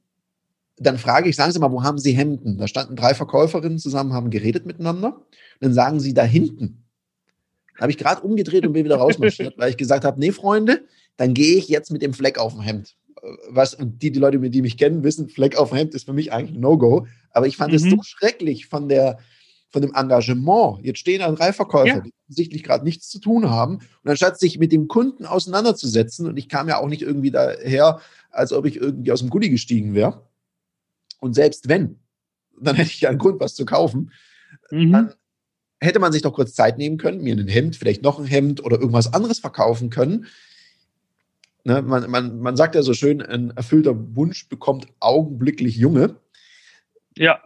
[0.77, 2.57] dann frage ich, sagen Sie mal, wo haben Sie Hemden?
[2.57, 5.07] Da standen drei Verkäuferinnen zusammen, haben geredet miteinander.
[5.09, 5.25] Und
[5.59, 6.85] dann sagen sie da hinten.
[7.75, 10.85] Da habe ich gerade umgedreht und bin wieder rausmarschiert, weil ich gesagt habe, nee, Freunde,
[11.17, 12.95] dann gehe ich jetzt mit dem Fleck auf dem Hemd.
[13.49, 16.31] Was, die, die Leute, die mich kennen, wissen, Fleck auf dem Hemd ist für mich
[16.31, 17.05] eigentlich ein No-Go.
[17.31, 17.89] Aber ich fand es mhm.
[17.89, 19.19] so schrecklich von der,
[19.69, 20.83] von dem Engagement.
[20.83, 21.99] Jetzt stehen da drei Verkäufer, ja.
[22.01, 23.79] die offensichtlich gerade nichts zu tun haben.
[24.03, 27.99] Und anstatt sich mit dem Kunden auseinanderzusetzen, und ich kam ja auch nicht irgendwie daher,
[28.31, 30.23] als ob ich irgendwie aus dem Gully gestiegen wäre.
[31.19, 31.99] Und selbst wenn,
[32.59, 34.11] dann hätte ich ja einen Grund, was zu kaufen.
[34.71, 34.91] Mhm.
[34.91, 35.13] Dann
[35.79, 38.63] hätte man sich doch kurz Zeit nehmen können, mir ein Hemd, vielleicht noch ein Hemd
[38.63, 40.27] oder irgendwas anderes verkaufen können.
[41.63, 46.15] Ne, man, man, man sagt ja so schön, ein erfüllter Wunsch bekommt augenblicklich Junge.
[47.15, 47.41] Ja.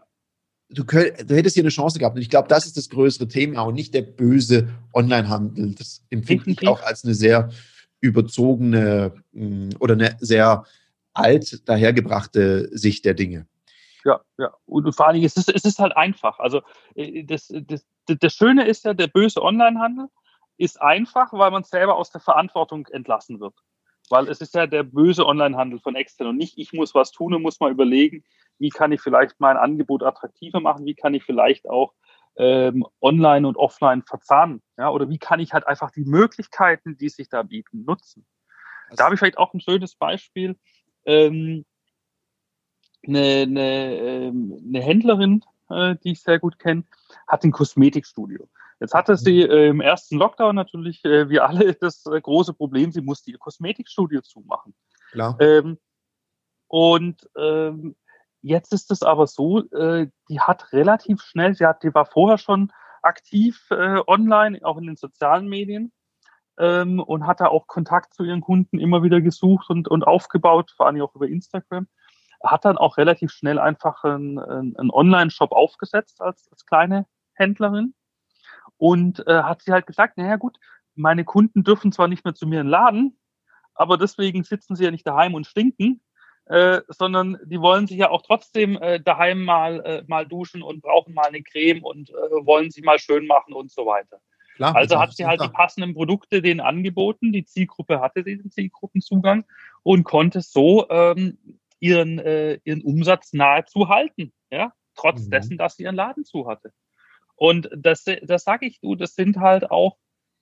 [0.73, 2.15] Du, könnt, du hättest hier eine Chance gehabt.
[2.15, 5.75] Und ich glaube, das ist das größere Thema und nicht der böse Onlinehandel.
[5.75, 7.49] Das empfinde ich auch als eine sehr
[8.01, 10.65] überzogene mm, oder eine sehr
[11.13, 13.47] alt dahergebrachte Sicht der Dinge.
[14.05, 14.53] Ja, ja.
[14.65, 16.39] Und vor allem, es ist, es ist halt einfach.
[16.39, 16.62] Also
[16.95, 20.07] äh, das, das, das Schöne ist ja, der böse Onlinehandel
[20.57, 23.55] ist einfach, weil man selber aus der Verantwortung entlassen wird.
[24.09, 27.33] Weil es ist ja der böse Onlinehandel von extern und nicht, ich muss was tun
[27.33, 28.23] und muss mal überlegen,
[28.59, 31.93] wie kann ich vielleicht mein Angebot attraktiver machen, wie kann ich vielleicht auch
[32.35, 34.61] ähm, online und offline verzahnen?
[34.77, 38.25] Ja, oder wie kann ich halt einfach die Möglichkeiten, die sich da bieten, nutzen?
[38.95, 40.57] Da habe ich vielleicht auch ein schönes Beispiel.
[41.05, 41.65] Ähm,
[43.05, 46.83] eine, eine, ähm, eine Händlerin, äh, die ich sehr gut kenne,
[47.27, 48.47] hat ein Kosmetikstudio.
[48.79, 52.91] Jetzt hatte sie äh, im ersten Lockdown natürlich, äh, wie alle, das äh, große Problem,
[52.91, 54.73] sie musste ihr Kosmetikstudio zumachen.
[55.12, 55.38] Klar.
[55.39, 55.77] Ähm,
[56.67, 57.95] und ähm,
[58.41, 62.38] jetzt ist es aber so, äh, die hat relativ schnell, sie hat, die war vorher
[62.38, 65.91] schon aktiv äh, online, auch in den sozialen Medien
[66.57, 70.73] ähm, und hat da auch Kontakt zu ihren Kunden immer wieder gesucht und, und aufgebaut,
[70.75, 71.88] vor allem auch über Instagram.
[72.43, 77.05] Hat dann auch relativ schnell einfach einen, einen Online-Shop aufgesetzt als, als kleine
[77.36, 77.93] Händlerin
[78.83, 80.57] und äh, hat sie halt gesagt, naja gut,
[80.93, 83.17] meine Kunden dürfen zwar nicht mehr zu mir in den Laden,
[83.75, 86.01] aber deswegen sitzen sie ja nicht daheim und stinken,
[86.47, 90.81] äh, sondern die wollen sich ja auch trotzdem äh, daheim mal, äh, mal duschen und
[90.81, 94.19] brauchen mal eine Creme und äh, wollen sich mal schön machen und so weiter.
[94.57, 95.47] Klar, also hat sie halt klar.
[95.47, 99.45] die passenden Produkte denen angeboten, die Zielgruppe hatte diesen Zielgruppenzugang
[99.83, 101.37] und konnte so ähm,
[101.79, 105.31] ihren, äh, ihren Umsatz nahezu halten, ja, trotz mhm.
[105.31, 106.73] dessen, dass sie ihren Laden zu hatte.
[107.35, 109.97] Und das, das sage ich du, das sind halt auch,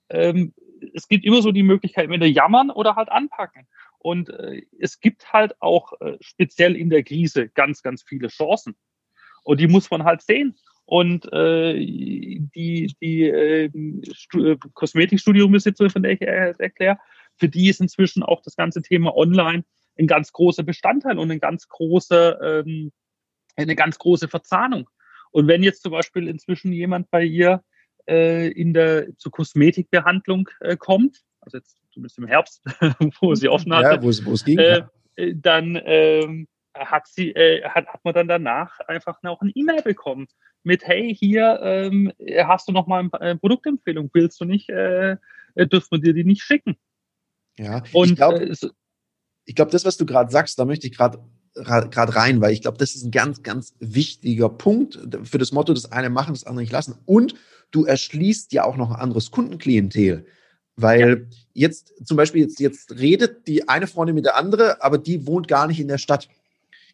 [0.08, 0.54] ähm,
[0.94, 3.66] es gibt immer so die Möglichkeit, entweder jammern oder halt anpacken.
[3.98, 8.74] Und äh, es gibt halt auch äh, speziell in der Krise ganz, ganz viele Chancen.
[9.44, 10.56] Und die muss man halt sehen.
[10.84, 14.02] Und äh, die, die ähm,
[14.34, 16.98] äh, Kosmetikstudiumbesitzerin, von der ich äh, erkläre,
[17.36, 19.64] für die ist inzwischen auch das ganze Thema Online
[19.98, 22.92] ein ganz großer Bestandteil und ein ganz große, ähm,
[23.56, 24.88] eine ganz große Verzahnung.
[25.32, 27.62] Und wenn jetzt zum Beispiel inzwischen jemand bei ihr
[28.08, 32.62] äh, in der zur Kosmetikbehandlung äh, kommt, also jetzt zumindest im Herbst,
[33.20, 34.90] wo sie offen hatte, ja, wo es, ging, äh, ja.
[35.16, 39.82] Äh, dann ähm, hat sie, äh, hat, hat man dann danach einfach noch ein E-Mail
[39.82, 40.26] bekommen
[40.62, 42.12] mit, hey, hier ähm,
[42.44, 45.16] hast du noch mal eine Produktempfehlung, willst du nicht, äh,
[45.54, 46.76] äh dürfen wir dir die nicht schicken?
[47.58, 48.56] Ja, und ich glaube, äh,
[49.44, 51.18] ich glaube, das, was du gerade sagst, da möchte ich gerade
[51.54, 55.74] gerade rein, weil ich glaube, das ist ein ganz, ganz wichtiger Punkt für das Motto,
[55.74, 56.94] das eine machen, das andere nicht lassen.
[57.04, 57.34] Und
[57.70, 60.26] du erschließt ja auch noch ein anderes Kundenklientel.
[60.76, 61.68] Weil ja.
[61.68, 65.48] jetzt zum Beispiel, jetzt, jetzt redet die eine Freundin mit der andere, aber die wohnt
[65.48, 66.28] gar nicht in der Stadt.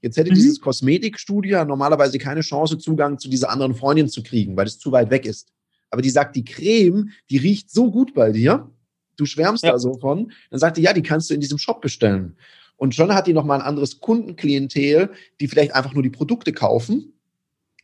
[0.03, 0.35] Jetzt hätte mhm.
[0.35, 4.91] dieses Kosmetikstudio normalerweise keine Chance, Zugang zu dieser anderen Freundin zu kriegen, weil es zu
[4.93, 5.53] weit weg ist.
[5.91, 8.71] Aber die sagt, die Creme, die riecht so gut bei dir,
[9.17, 9.73] du schwärmst ja.
[9.73, 12.37] da so von, dann sagt die, ja, die kannst du in diesem Shop bestellen.
[12.79, 15.11] Und schon hat die nochmal ein anderes Kundenklientel,
[15.41, 17.13] die vielleicht einfach nur die Produkte kaufen,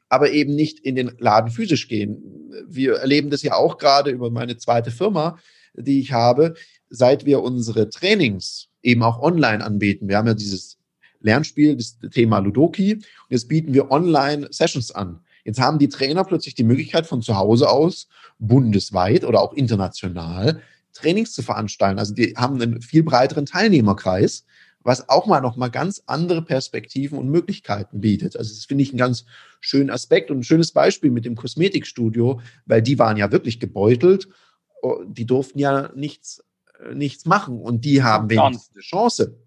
[0.09, 2.23] aber eben nicht in den Laden physisch gehen.
[2.67, 5.39] Wir erleben das ja auch gerade über meine zweite Firma,
[5.75, 6.55] die ich habe,
[6.89, 10.09] seit wir unsere Trainings eben auch online anbieten.
[10.09, 10.79] Wir haben ja dieses
[11.21, 15.21] Lernspiel, das Thema Ludoki, und jetzt bieten wir online Sessions an.
[15.45, 20.63] Jetzt haben die Trainer plötzlich die Möglichkeit von zu Hause aus bundesweit oder auch international
[20.93, 21.99] Trainings zu veranstalten.
[21.99, 24.45] Also die haben einen viel breiteren Teilnehmerkreis
[24.85, 28.37] was auch mal noch mal ganz andere Perspektiven und Möglichkeiten bietet.
[28.37, 29.25] Also das finde ich einen ganz
[29.61, 34.29] schönen Aspekt und ein schönes Beispiel mit dem Kosmetikstudio, weil die waren ja wirklich gebeutelt.
[34.83, 36.45] Oh, die durften ja nichts,
[36.79, 39.39] äh, nichts machen und die haben wenigstens eine Chance.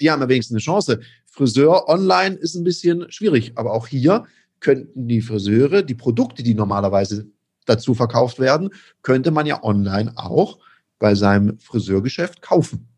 [0.00, 1.00] Die haben ja wenigstens eine Chance.
[1.24, 4.26] Friseur online ist ein bisschen schwierig, aber auch hier
[4.58, 7.26] könnten die Friseure die Produkte, die normalerweise
[7.64, 8.70] dazu verkauft werden,
[9.02, 10.58] könnte man ja online auch
[10.98, 12.88] bei seinem Friseurgeschäft kaufen.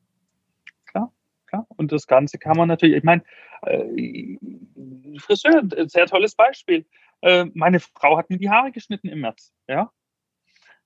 [1.77, 3.23] Und das Ganze kann man natürlich, ich meine,
[3.63, 4.37] äh,
[5.19, 6.87] Friseur, ein sehr tolles Beispiel.
[7.23, 9.91] Äh, meine Frau hat mir die Haare geschnitten im März, ja.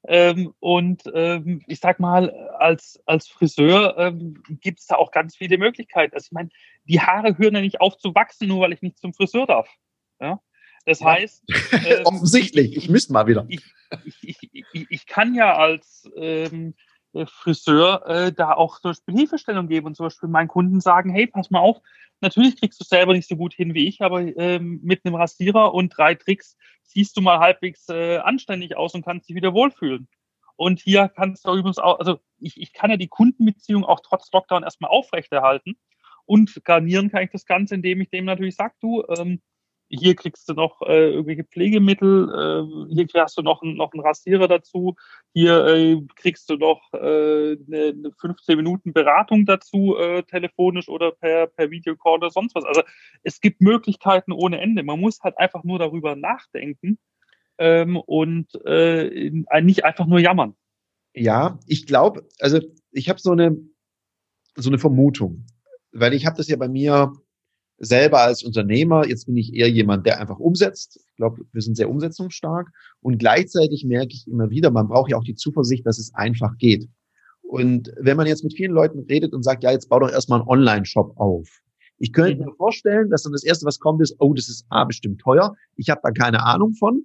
[0.05, 5.37] Ähm, und ähm, ich sag mal, als, als Friseur ähm, gibt es da auch ganz
[5.37, 6.15] viele Möglichkeiten.
[6.15, 6.49] Also ich meine,
[6.85, 9.69] die Haare hören ja nicht auf zu wachsen, nur weil ich nicht zum Friseur darf.
[10.19, 10.41] Ja?
[10.87, 11.45] Das heißt.
[11.73, 13.45] Ähm, Offensichtlich, ich müsste mal wieder.
[13.49, 13.63] Ich,
[14.23, 16.75] ich, ich, ich, kann ja als ähm,
[17.27, 21.27] Friseur äh, da auch zum Beispiel Hilfestellung geben und zum Beispiel meinen Kunden sagen, hey,
[21.27, 21.79] pass mal auf,
[22.21, 25.75] natürlich kriegst du selber nicht so gut hin wie ich, aber ähm, mit einem Rasierer
[25.75, 30.09] und drei Tricks siehst du mal halbwegs äh, anständig aus und kannst dich wieder wohlfühlen.
[30.57, 34.31] Und hier kannst du übrigens auch, also ich, ich kann ja die Kundenbeziehung auch trotz
[34.33, 35.77] Lockdown erstmal aufrechterhalten
[36.27, 39.41] und garnieren kann ich das Ganze, indem ich dem natürlich sage, du, ähm,
[39.91, 42.29] hier kriegst du noch äh, irgendwelche Pflegemittel,
[42.89, 44.95] äh, hier hast du noch, noch einen Rasierer dazu,
[45.35, 51.11] hier äh, kriegst du noch äh, eine, eine 15 Minuten Beratung dazu, äh, telefonisch oder
[51.11, 52.65] per, per Videocall oder sonst was.
[52.65, 52.83] Also
[53.25, 54.85] es gibt Möglichkeiten ohne Ende.
[54.85, 56.99] Man muss halt einfach nur darüber nachdenken
[57.59, 60.55] ähm, und äh, nicht einfach nur jammern.
[61.15, 62.61] Ja, ich glaube, also
[62.93, 63.57] ich habe so eine,
[64.55, 65.47] so eine Vermutung,
[65.91, 67.13] weil ich habe das ja bei mir
[67.81, 71.01] selber als Unternehmer, jetzt bin ich eher jemand, der einfach umsetzt.
[71.09, 72.69] Ich glaube, wir sind sehr umsetzungsstark.
[73.01, 76.57] Und gleichzeitig merke ich immer wieder, man braucht ja auch die Zuversicht, dass es einfach
[76.59, 76.89] geht.
[77.43, 80.41] Und wenn man jetzt mit vielen Leuten redet und sagt, ja, jetzt bau doch erstmal
[80.41, 81.49] einen Online-Shop auf.
[81.99, 84.85] Ich könnte mir vorstellen, dass dann das Erste, was kommt, ist, oh, das ist A,
[84.85, 85.55] bestimmt teuer.
[85.77, 87.03] Ich habe da keine Ahnung von.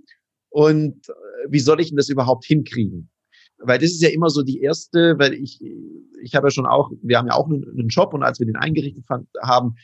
[0.49, 1.13] Und äh,
[1.49, 3.09] wie soll ich denn das überhaupt hinkriegen?
[3.57, 5.59] Weil das ist ja immer so die erste, weil ich,
[6.21, 8.45] ich habe ja schon auch, wir haben ja auch einen, einen Job und als wir
[8.45, 9.05] den eingerichtet
[9.41, 9.75] haben,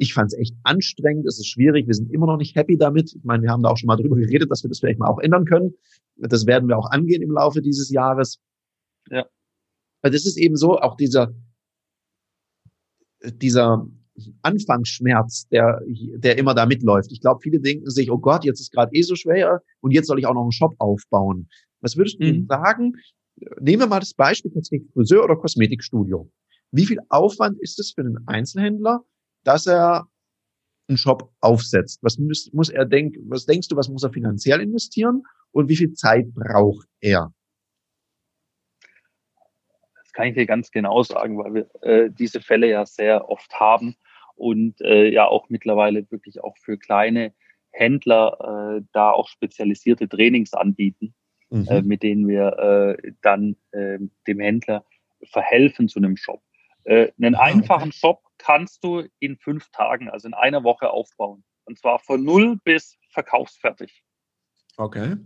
[0.00, 3.14] ich fand es echt anstrengend, es ist schwierig, wir sind immer noch nicht happy damit.
[3.14, 5.08] Ich meine, wir haben da auch schon mal drüber geredet, dass wir das vielleicht mal
[5.08, 5.74] auch ändern können.
[6.16, 8.38] Das werden wir auch angehen im Laufe dieses Jahres.
[9.10, 9.26] Ja.
[10.00, 11.34] Weil das ist eben so, auch dieser,
[13.22, 13.86] dieser
[14.40, 17.12] Anfangsschmerz, der, der immer da mitläuft.
[17.12, 20.06] Ich glaube, viele denken sich, oh Gott, jetzt ist gerade eh so schwer und jetzt
[20.06, 21.46] soll ich auch noch einen Shop aufbauen.
[21.82, 22.46] Was würdest du mhm.
[22.46, 22.94] sagen?
[23.60, 26.30] Nehmen wir mal das Beispiel tatsächlich Friseur oder Kosmetikstudio.
[26.72, 29.04] Wie viel Aufwand ist es für einen Einzelhändler,
[29.44, 30.06] dass er
[30.88, 32.02] einen Shop aufsetzt?
[32.02, 33.28] Was muss, muss er denken?
[33.28, 35.22] Was denkst du, was muss er finanziell investieren?
[35.52, 37.32] Und wie viel Zeit braucht er?
[40.02, 43.52] Das kann ich dir ganz genau sagen, weil wir äh, diese Fälle ja sehr oft
[43.58, 43.96] haben
[44.34, 47.32] und äh, ja auch mittlerweile wirklich auch für kleine
[47.70, 51.14] Händler äh, da auch spezialisierte Trainings anbieten
[51.50, 51.66] mhm.
[51.68, 54.84] äh, mit denen wir äh, dann äh, dem Händler
[55.24, 56.42] verhelfen zu einem Shop.
[56.84, 57.92] Äh, einen einfachen.
[57.92, 61.44] Shop kannst du in fünf Tagen, also in einer Woche aufbauen.
[61.64, 64.02] Und zwar von null bis verkaufsfertig.
[64.76, 65.16] Okay.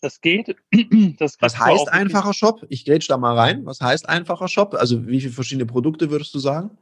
[0.00, 0.56] Das geht.
[1.18, 2.64] Das Was heißt einfacher Shop?
[2.68, 3.66] Ich grätsch da mal rein.
[3.66, 4.74] Was heißt einfacher Shop?
[4.74, 6.78] Also wie viele verschiedene Produkte würdest du sagen?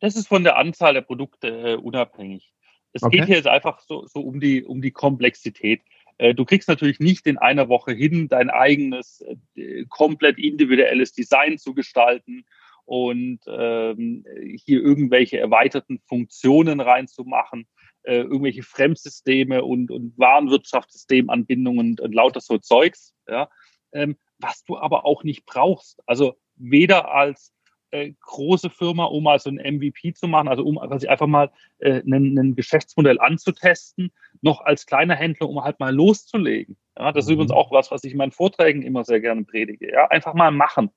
[0.00, 2.52] Das ist von der Anzahl der Produkte äh, unabhängig.
[2.92, 3.18] Es okay.
[3.18, 5.82] geht hier jetzt einfach so, so um, die, um die Komplexität.
[6.18, 9.24] Äh, du kriegst natürlich nicht in einer Woche hin, dein eigenes
[9.56, 12.44] äh, komplett individuelles Design zu gestalten
[12.84, 14.24] und ähm,
[14.64, 17.66] hier irgendwelche erweiterten Funktionen reinzumachen,
[18.02, 23.48] äh, irgendwelche Fremdsysteme und, und Warenwirtschaftssystemanbindungen und, und lauter so Zeugs, ja,
[23.92, 26.02] ähm, was du aber auch nicht brauchst.
[26.06, 27.52] Also weder als
[27.90, 31.50] äh, große Firma, um mal so ein MVP zu machen, also um quasi einfach mal
[31.78, 36.76] äh, ein Geschäftsmodell anzutesten, noch als kleiner Händler, um halt mal loszulegen.
[36.98, 37.34] Ja, das ist mhm.
[37.34, 39.90] übrigens auch was, was ich in meinen Vorträgen immer sehr gerne predige.
[39.92, 40.90] Ja, einfach mal machen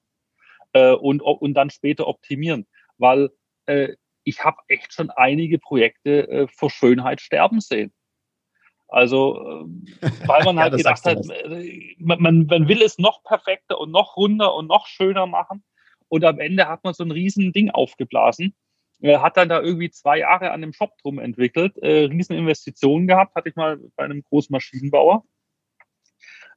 [0.74, 3.30] äh, und, und dann später optimieren, weil
[3.66, 7.94] äh, ich habe echt schon einige Projekte äh, vor Schönheit sterben sehen.
[8.90, 9.66] Also,
[10.02, 13.92] äh, weil man halt ja, gedacht hat, äh, man, man will es noch perfekter und
[13.92, 15.64] noch runder und noch schöner machen.
[16.10, 18.56] Und am Ende hat man so ein riesen Ding aufgeblasen.
[19.00, 23.08] Er hat dann da irgendwie zwei Jahre an dem Shop drum entwickelt, äh, riesen Investitionen
[23.08, 25.24] gehabt, hatte ich mal bei einem großen Maschinenbauer.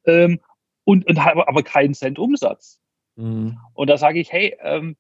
[0.07, 0.40] Ähm,
[0.85, 2.81] und, und aber keinen Cent Umsatz.
[3.21, 3.59] Mhm.
[3.75, 4.97] Und da sage ich, hey, ähm,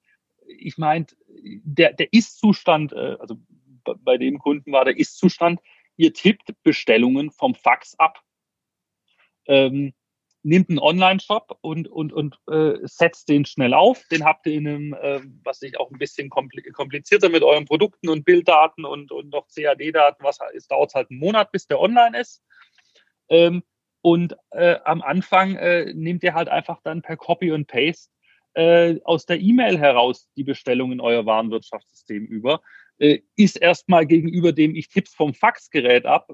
[0.46, 1.06] ich meine,
[1.42, 3.36] der, der Ist-Zustand, äh, also
[3.84, 5.60] bei dem Kunden war der Ist-Zustand,
[5.96, 8.20] ihr tippt Bestellungen vom Fax ab.
[9.46, 9.94] Ähm,
[10.42, 14.02] nimmt einen Online-Shop und, und, und äh, setzt den schnell auf.
[14.08, 18.08] Den habt ihr in einem, äh, was ich auch ein bisschen komplizierter mit euren Produkten
[18.08, 22.18] und Bilddaten und, und noch CAD-Daten, was es dauert halt einen Monat, bis der online
[22.18, 22.42] ist.
[23.28, 23.62] Ähm,
[24.02, 28.10] und äh, am Anfang äh, nehmt ihr halt einfach dann per Copy und Paste
[28.54, 32.60] äh, aus der E-Mail heraus die Bestellung in euer Warenwirtschaftssystem über
[33.00, 36.30] äh, ist erstmal gegenüber dem, ich tipp's vom Faxgerät ab,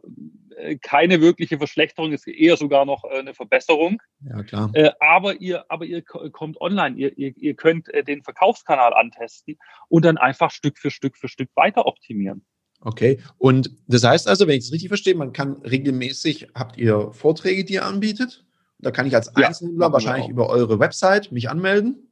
[0.57, 4.03] äh, keine wirkliche Verschlechterung, ist eher sogar noch äh, eine Verbesserung.
[4.29, 4.73] Ja, klar.
[4.99, 10.17] aber ihr, aber ihr kommt online, ihr, ihr, ihr könnt den Verkaufskanal antesten und dann
[10.17, 12.45] einfach Stück für Stück für Stück weiter optimieren.
[12.81, 13.21] Okay.
[13.39, 17.65] Und das heißt also, wenn ich es richtig verstehe, man kann regelmäßig, habt ihr Vorträge,
[17.65, 18.45] die ihr anbietet?
[18.79, 22.11] Da kann ich als Einzelhändler ja, wahrscheinlich über eure Website mich anmelden.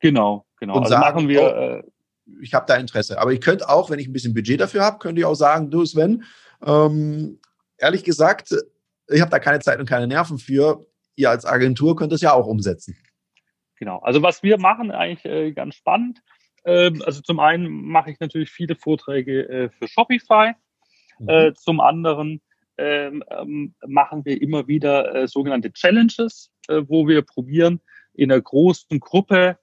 [0.00, 0.74] Genau, genau.
[0.74, 1.82] Und also sagen, machen wir.
[1.84, 1.90] Oh,
[2.42, 3.18] ich habe da Interesse.
[3.18, 5.70] Aber ich könnte auch, wenn ich ein bisschen Budget dafür habe, könnte ich auch sagen,
[5.70, 6.24] du Sven,
[6.64, 7.40] ähm,
[7.76, 8.54] ehrlich gesagt,
[9.08, 10.86] ich habe da keine Zeit und keine Nerven für.
[11.16, 12.96] Ihr als Agentur könnt es ja auch umsetzen.
[13.76, 13.98] Genau.
[13.98, 16.22] Also was wir machen, eigentlich äh, ganz spannend.
[16.64, 20.52] Ähm, also zum einen mache ich natürlich viele Vorträge äh, für Shopify.
[21.18, 21.28] Mhm.
[21.28, 22.40] Äh, zum anderen
[22.78, 27.80] ähm, ähm, machen wir immer wieder äh, sogenannte Challenges, wo wir probieren,
[28.14, 29.58] in einer großen Gruppe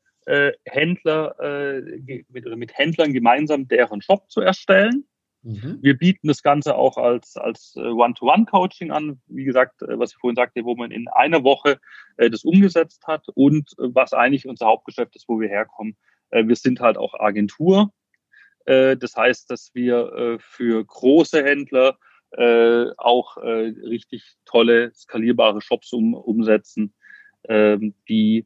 [0.66, 1.36] Händler,
[2.28, 5.06] mit, mit Händlern gemeinsam deren Shop zu erstellen.
[5.42, 5.80] Mhm.
[5.82, 10.66] Wir bieten das Ganze auch als, als One-to-One-Coaching an, wie gesagt, was ich vorhin sagte,
[10.66, 11.80] wo man in einer Woche
[12.18, 15.96] das umgesetzt hat und was eigentlich unser Hauptgeschäft ist, wo wir herkommen.
[16.30, 17.92] Äh, wir sind halt auch Agentur.
[18.66, 21.98] Äh, das heißt, dass wir äh, für große Händler
[22.98, 26.94] auch richtig tolle, skalierbare Shops um, umsetzen,
[27.44, 27.78] äh,
[28.10, 28.46] die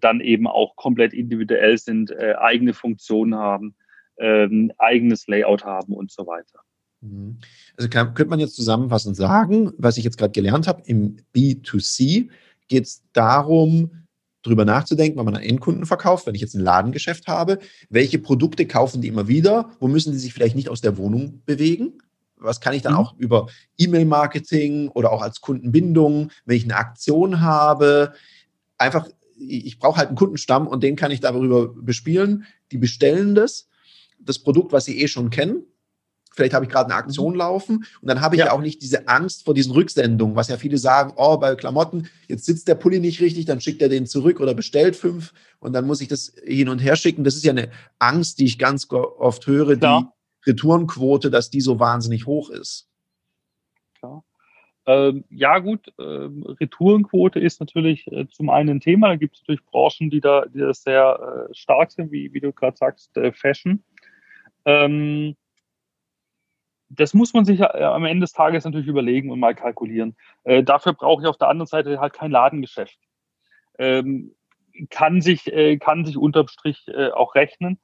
[0.00, 3.76] dann eben auch komplett individuell sind, eigene Funktionen haben
[4.18, 6.60] ähm, eigenes Layout haben und so weiter.
[7.00, 7.38] Mhm.
[7.76, 12.28] Also kann, könnte man jetzt zusammenfassend sagen, was ich jetzt gerade gelernt habe, im B2C
[12.68, 14.01] geht es darum,
[14.42, 18.66] drüber nachzudenken, wenn man an Endkunden verkauft, wenn ich jetzt ein Ladengeschäft habe, welche Produkte
[18.66, 21.98] kaufen die immer wieder, wo müssen die sich vielleicht nicht aus der Wohnung bewegen,
[22.36, 22.98] was kann ich dann mhm.
[22.98, 23.46] auch über
[23.78, 28.12] E-Mail-Marketing oder auch als Kundenbindung, wenn ich eine Aktion habe,
[28.78, 32.44] einfach, ich brauche halt einen Kundenstamm und den kann ich darüber bespielen.
[32.70, 33.68] Die bestellen das,
[34.18, 35.64] das Produkt, was sie eh schon kennen.
[36.34, 37.38] Vielleicht habe ich gerade eine Aktion mhm.
[37.38, 38.46] laufen und dann habe ich ja.
[38.46, 38.52] ja.
[38.52, 42.44] auch nicht diese Angst vor diesen Rücksendungen, was ja viele sagen, oh, bei Klamotten, jetzt
[42.44, 45.86] sitzt der Pulli nicht richtig, dann schickt er den zurück oder bestellt fünf und dann
[45.86, 47.24] muss ich das hin und her schicken.
[47.24, 50.00] Das ist ja eine Angst, die ich ganz oft höre, ja.
[50.00, 52.88] die Retourenquote, dass die so wahnsinnig hoch ist.
[53.98, 54.24] Klar.
[54.84, 59.08] Ähm, ja, gut, ähm, Retourenquote ist natürlich äh, zum einen ein Thema.
[59.08, 62.40] Da gibt es natürlich Branchen, die da, die da sehr äh, stark sind, wie, wie
[62.40, 63.84] du gerade sagst, äh, Fashion.
[64.64, 65.36] Ähm,
[66.94, 70.16] das muss man sich äh, am Ende des Tages natürlich überlegen und mal kalkulieren.
[70.44, 72.98] Äh, dafür brauche ich auf der anderen Seite halt kein Ladengeschäft.
[73.78, 74.34] Ähm,
[74.90, 77.78] kann sich, äh, kann sich unterm Strich auch rechnen.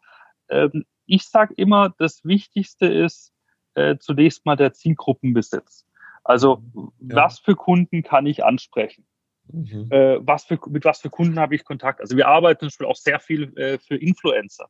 [0.49, 3.33] Ähm, ich sage immer, das Wichtigste ist
[3.75, 5.87] äh, zunächst mal der Zielgruppenbesitz.
[6.25, 7.17] Also ja.
[7.17, 9.07] was für Kunden kann ich ansprechen?
[9.51, 9.89] Mhm.
[9.91, 12.01] Äh, was für, mit was für Kunden habe ich Kontakt?
[12.01, 14.69] Also wir arbeiten zum Beispiel auch sehr viel äh, für Influencer.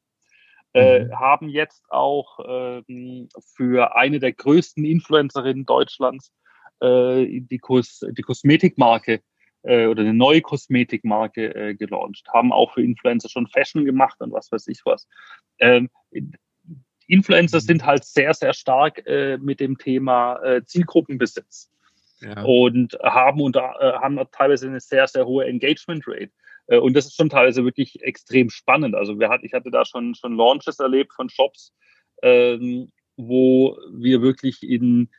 [0.74, 1.18] Äh, mhm.
[1.18, 6.30] haben jetzt auch ähm, für eine der größten Influencerinnen Deutschlands
[6.80, 9.22] äh, die, Kos die Kosmetikmarke
[9.62, 14.32] äh, oder eine neue Kosmetikmarke äh, gelauncht, haben auch für Influencer schon Fashion gemacht und
[14.32, 15.08] was weiß ich was.
[15.58, 15.88] Ähm,
[17.06, 21.70] Influencer sind halt sehr, sehr stark äh, mit dem Thema äh, Zielgruppenbesitz
[22.20, 22.42] ja.
[22.42, 26.30] und haben, unter, äh, haben teilweise eine sehr, sehr hohe Engagement Rate.
[26.68, 28.94] Äh, und das ist schon teilweise wirklich extrem spannend.
[28.94, 31.72] Also wir hat, ich hatte da schon, schon Launches erlebt von Shops,
[32.22, 35.10] ähm, wo wir wirklich in,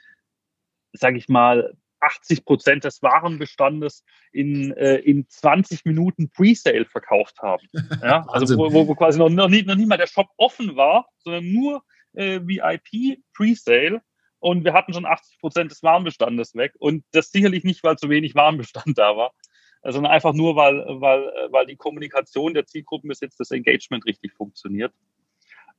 [0.93, 7.68] sage ich mal, 80 Prozent des Warenbestandes in, äh, in 20 Minuten Presale verkauft haben.
[8.02, 8.26] Ja?
[8.30, 11.52] also wo, wo, quasi noch, noch, nie, noch nie mal der Shop offen war, sondern
[11.52, 11.84] nur
[12.14, 14.02] äh, VIP Presale.
[14.39, 16.74] Und wir hatten schon 80 Prozent des Warenbestandes weg.
[16.80, 19.34] Und das sicherlich nicht, weil zu wenig Warenbestand da war,
[19.84, 24.34] sondern einfach nur, weil, weil, weil die Kommunikation der Zielgruppen bis jetzt das Engagement richtig
[24.34, 24.94] funktioniert.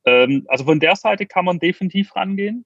[0.05, 2.65] Ähm, also von der Seite kann man definitiv rangehen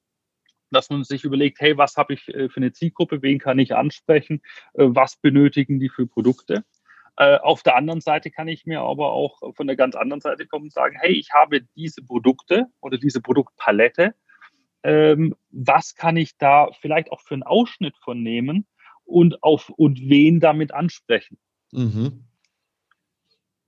[0.75, 3.75] dass man sich überlegt, hey, was habe ich äh, für eine Zielgruppe, wen kann ich
[3.75, 4.43] ansprechen,
[4.75, 6.65] äh, was benötigen die für Produkte.
[7.17, 10.47] Äh, auf der anderen Seite kann ich mir aber auch von der ganz anderen Seite
[10.47, 14.15] kommen und sagen, hey, ich habe diese Produkte oder diese Produktpalette.
[14.83, 18.67] Ähm, was kann ich da vielleicht auch für einen Ausschnitt von nehmen
[19.05, 21.39] und auf und wen damit ansprechen?
[21.73, 22.25] Mhm.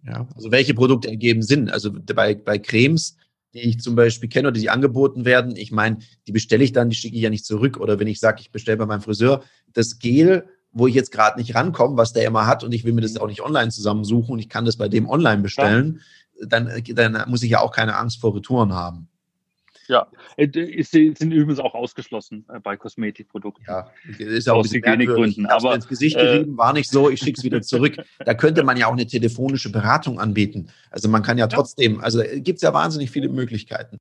[0.04, 1.68] Ja, also welche Produkte ergeben Sinn?
[1.68, 3.16] Also bei, bei Cremes
[3.56, 6.90] die ich zum Beispiel kenne oder die angeboten werden, ich meine, die bestelle ich dann,
[6.90, 7.78] die schicke ich ja nicht zurück.
[7.78, 11.40] Oder wenn ich sage, ich bestelle bei meinem Friseur das Gel, wo ich jetzt gerade
[11.40, 14.32] nicht rankomme, was der immer hat und ich will mir das auch nicht online zusammensuchen
[14.32, 16.02] und ich kann das bei dem online bestellen,
[16.38, 16.46] ja.
[16.46, 19.08] dann, dann muss ich ja auch keine Angst vor Retouren haben.
[19.88, 20.48] Ja, äh,
[20.82, 23.64] sind übrigens auch ausgeschlossen äh, bei Kosmetikprodukten.
[23.66, 25.46] Ja, ist auch aus Hygienegründen.
[25.46, 27.96] Aber ins Gesicht gerieben, äh, war nicht so, ich schicke es wieder zurück.
[28.24, 30.68] Da könnte man ja auch eine telefonische Beratung anbieten.
[30.90, 33.98] Also man kann ja trotzdem, also gibt es ja wahnsinnig viele Möglichkeiten.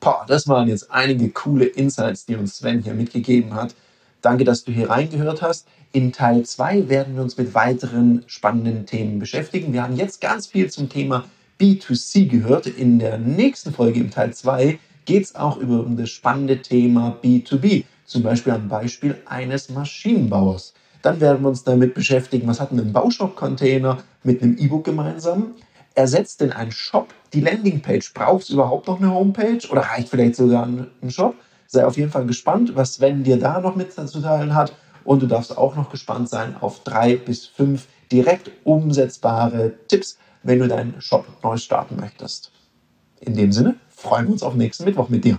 [0.00, 3.74] Boah, das waren jetzt einige coole Insights, die uns Sven hier mitgegeben hat.
[4.20, 5.68] Danke, dass du hier reingehört hast.
[5.92, 9.72] In Teil 2 werden wir uns mit weiteren spannenden Themen beschäftigen.
[9.72, 11.24] Wir haben jetzt ganz viel zum Thema
[11.58, 12.66] B2C gehört.
[12.66, 17.84] In der nächsten Folge im Teil 2 geht es auch über das spannende Thema B2B,
[18.04, 20.74] zum Beispiel am Beispiel eines Maschinenbauers.
[21.02, 25.54] Dann werden wir uns damit beschäftigen, was hat ein Baushop-Container mit einem E-Book gemeinsam?
[25.94, 28.12] Ersetzt denn ein Shop die Landingpage?
[28.14, 31.34] Braucht es überhaupt noch eine Homepage oder reicht vielleicht sogar ein Shop?
[31.66, 34.72] Sei auf jeden Fall gespannt, was Sven dir da noch mitzuteilen hat.
[35.04, 40.58] Und du darfst auch noch gespannt sein auf drei bis fünf direkt umsetzbare Tipps, wenn
[40.58, 42.50] du deinen Shop neu starten möchtest.
[43.20, 45.38] In dem Sinne freuen wir uns auf nächsten Mittwoch mit dir.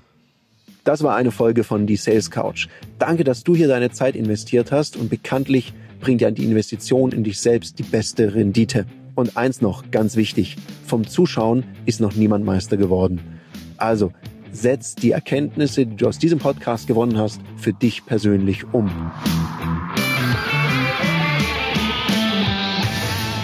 [0.84, 2.68] Das war eine Folge von Die Sales Couch.
[2.98, 7.24] Danke, dass du hier deine Zeit investiert hast und bekanntlich bringt ja die Investition in
[7.24, 8.86] dich selbst die beste Rendite.
[9.16, 13.20] Und eins noch, ganz wichtig, vom Zuschauen ist noch niemand Meister geworden.
[13.78, 14.14] Also,
[14.52, 18.90] setz die Erkenntnisse, die du aus diesem Podcast gewonnen hast, für dich persönlich um.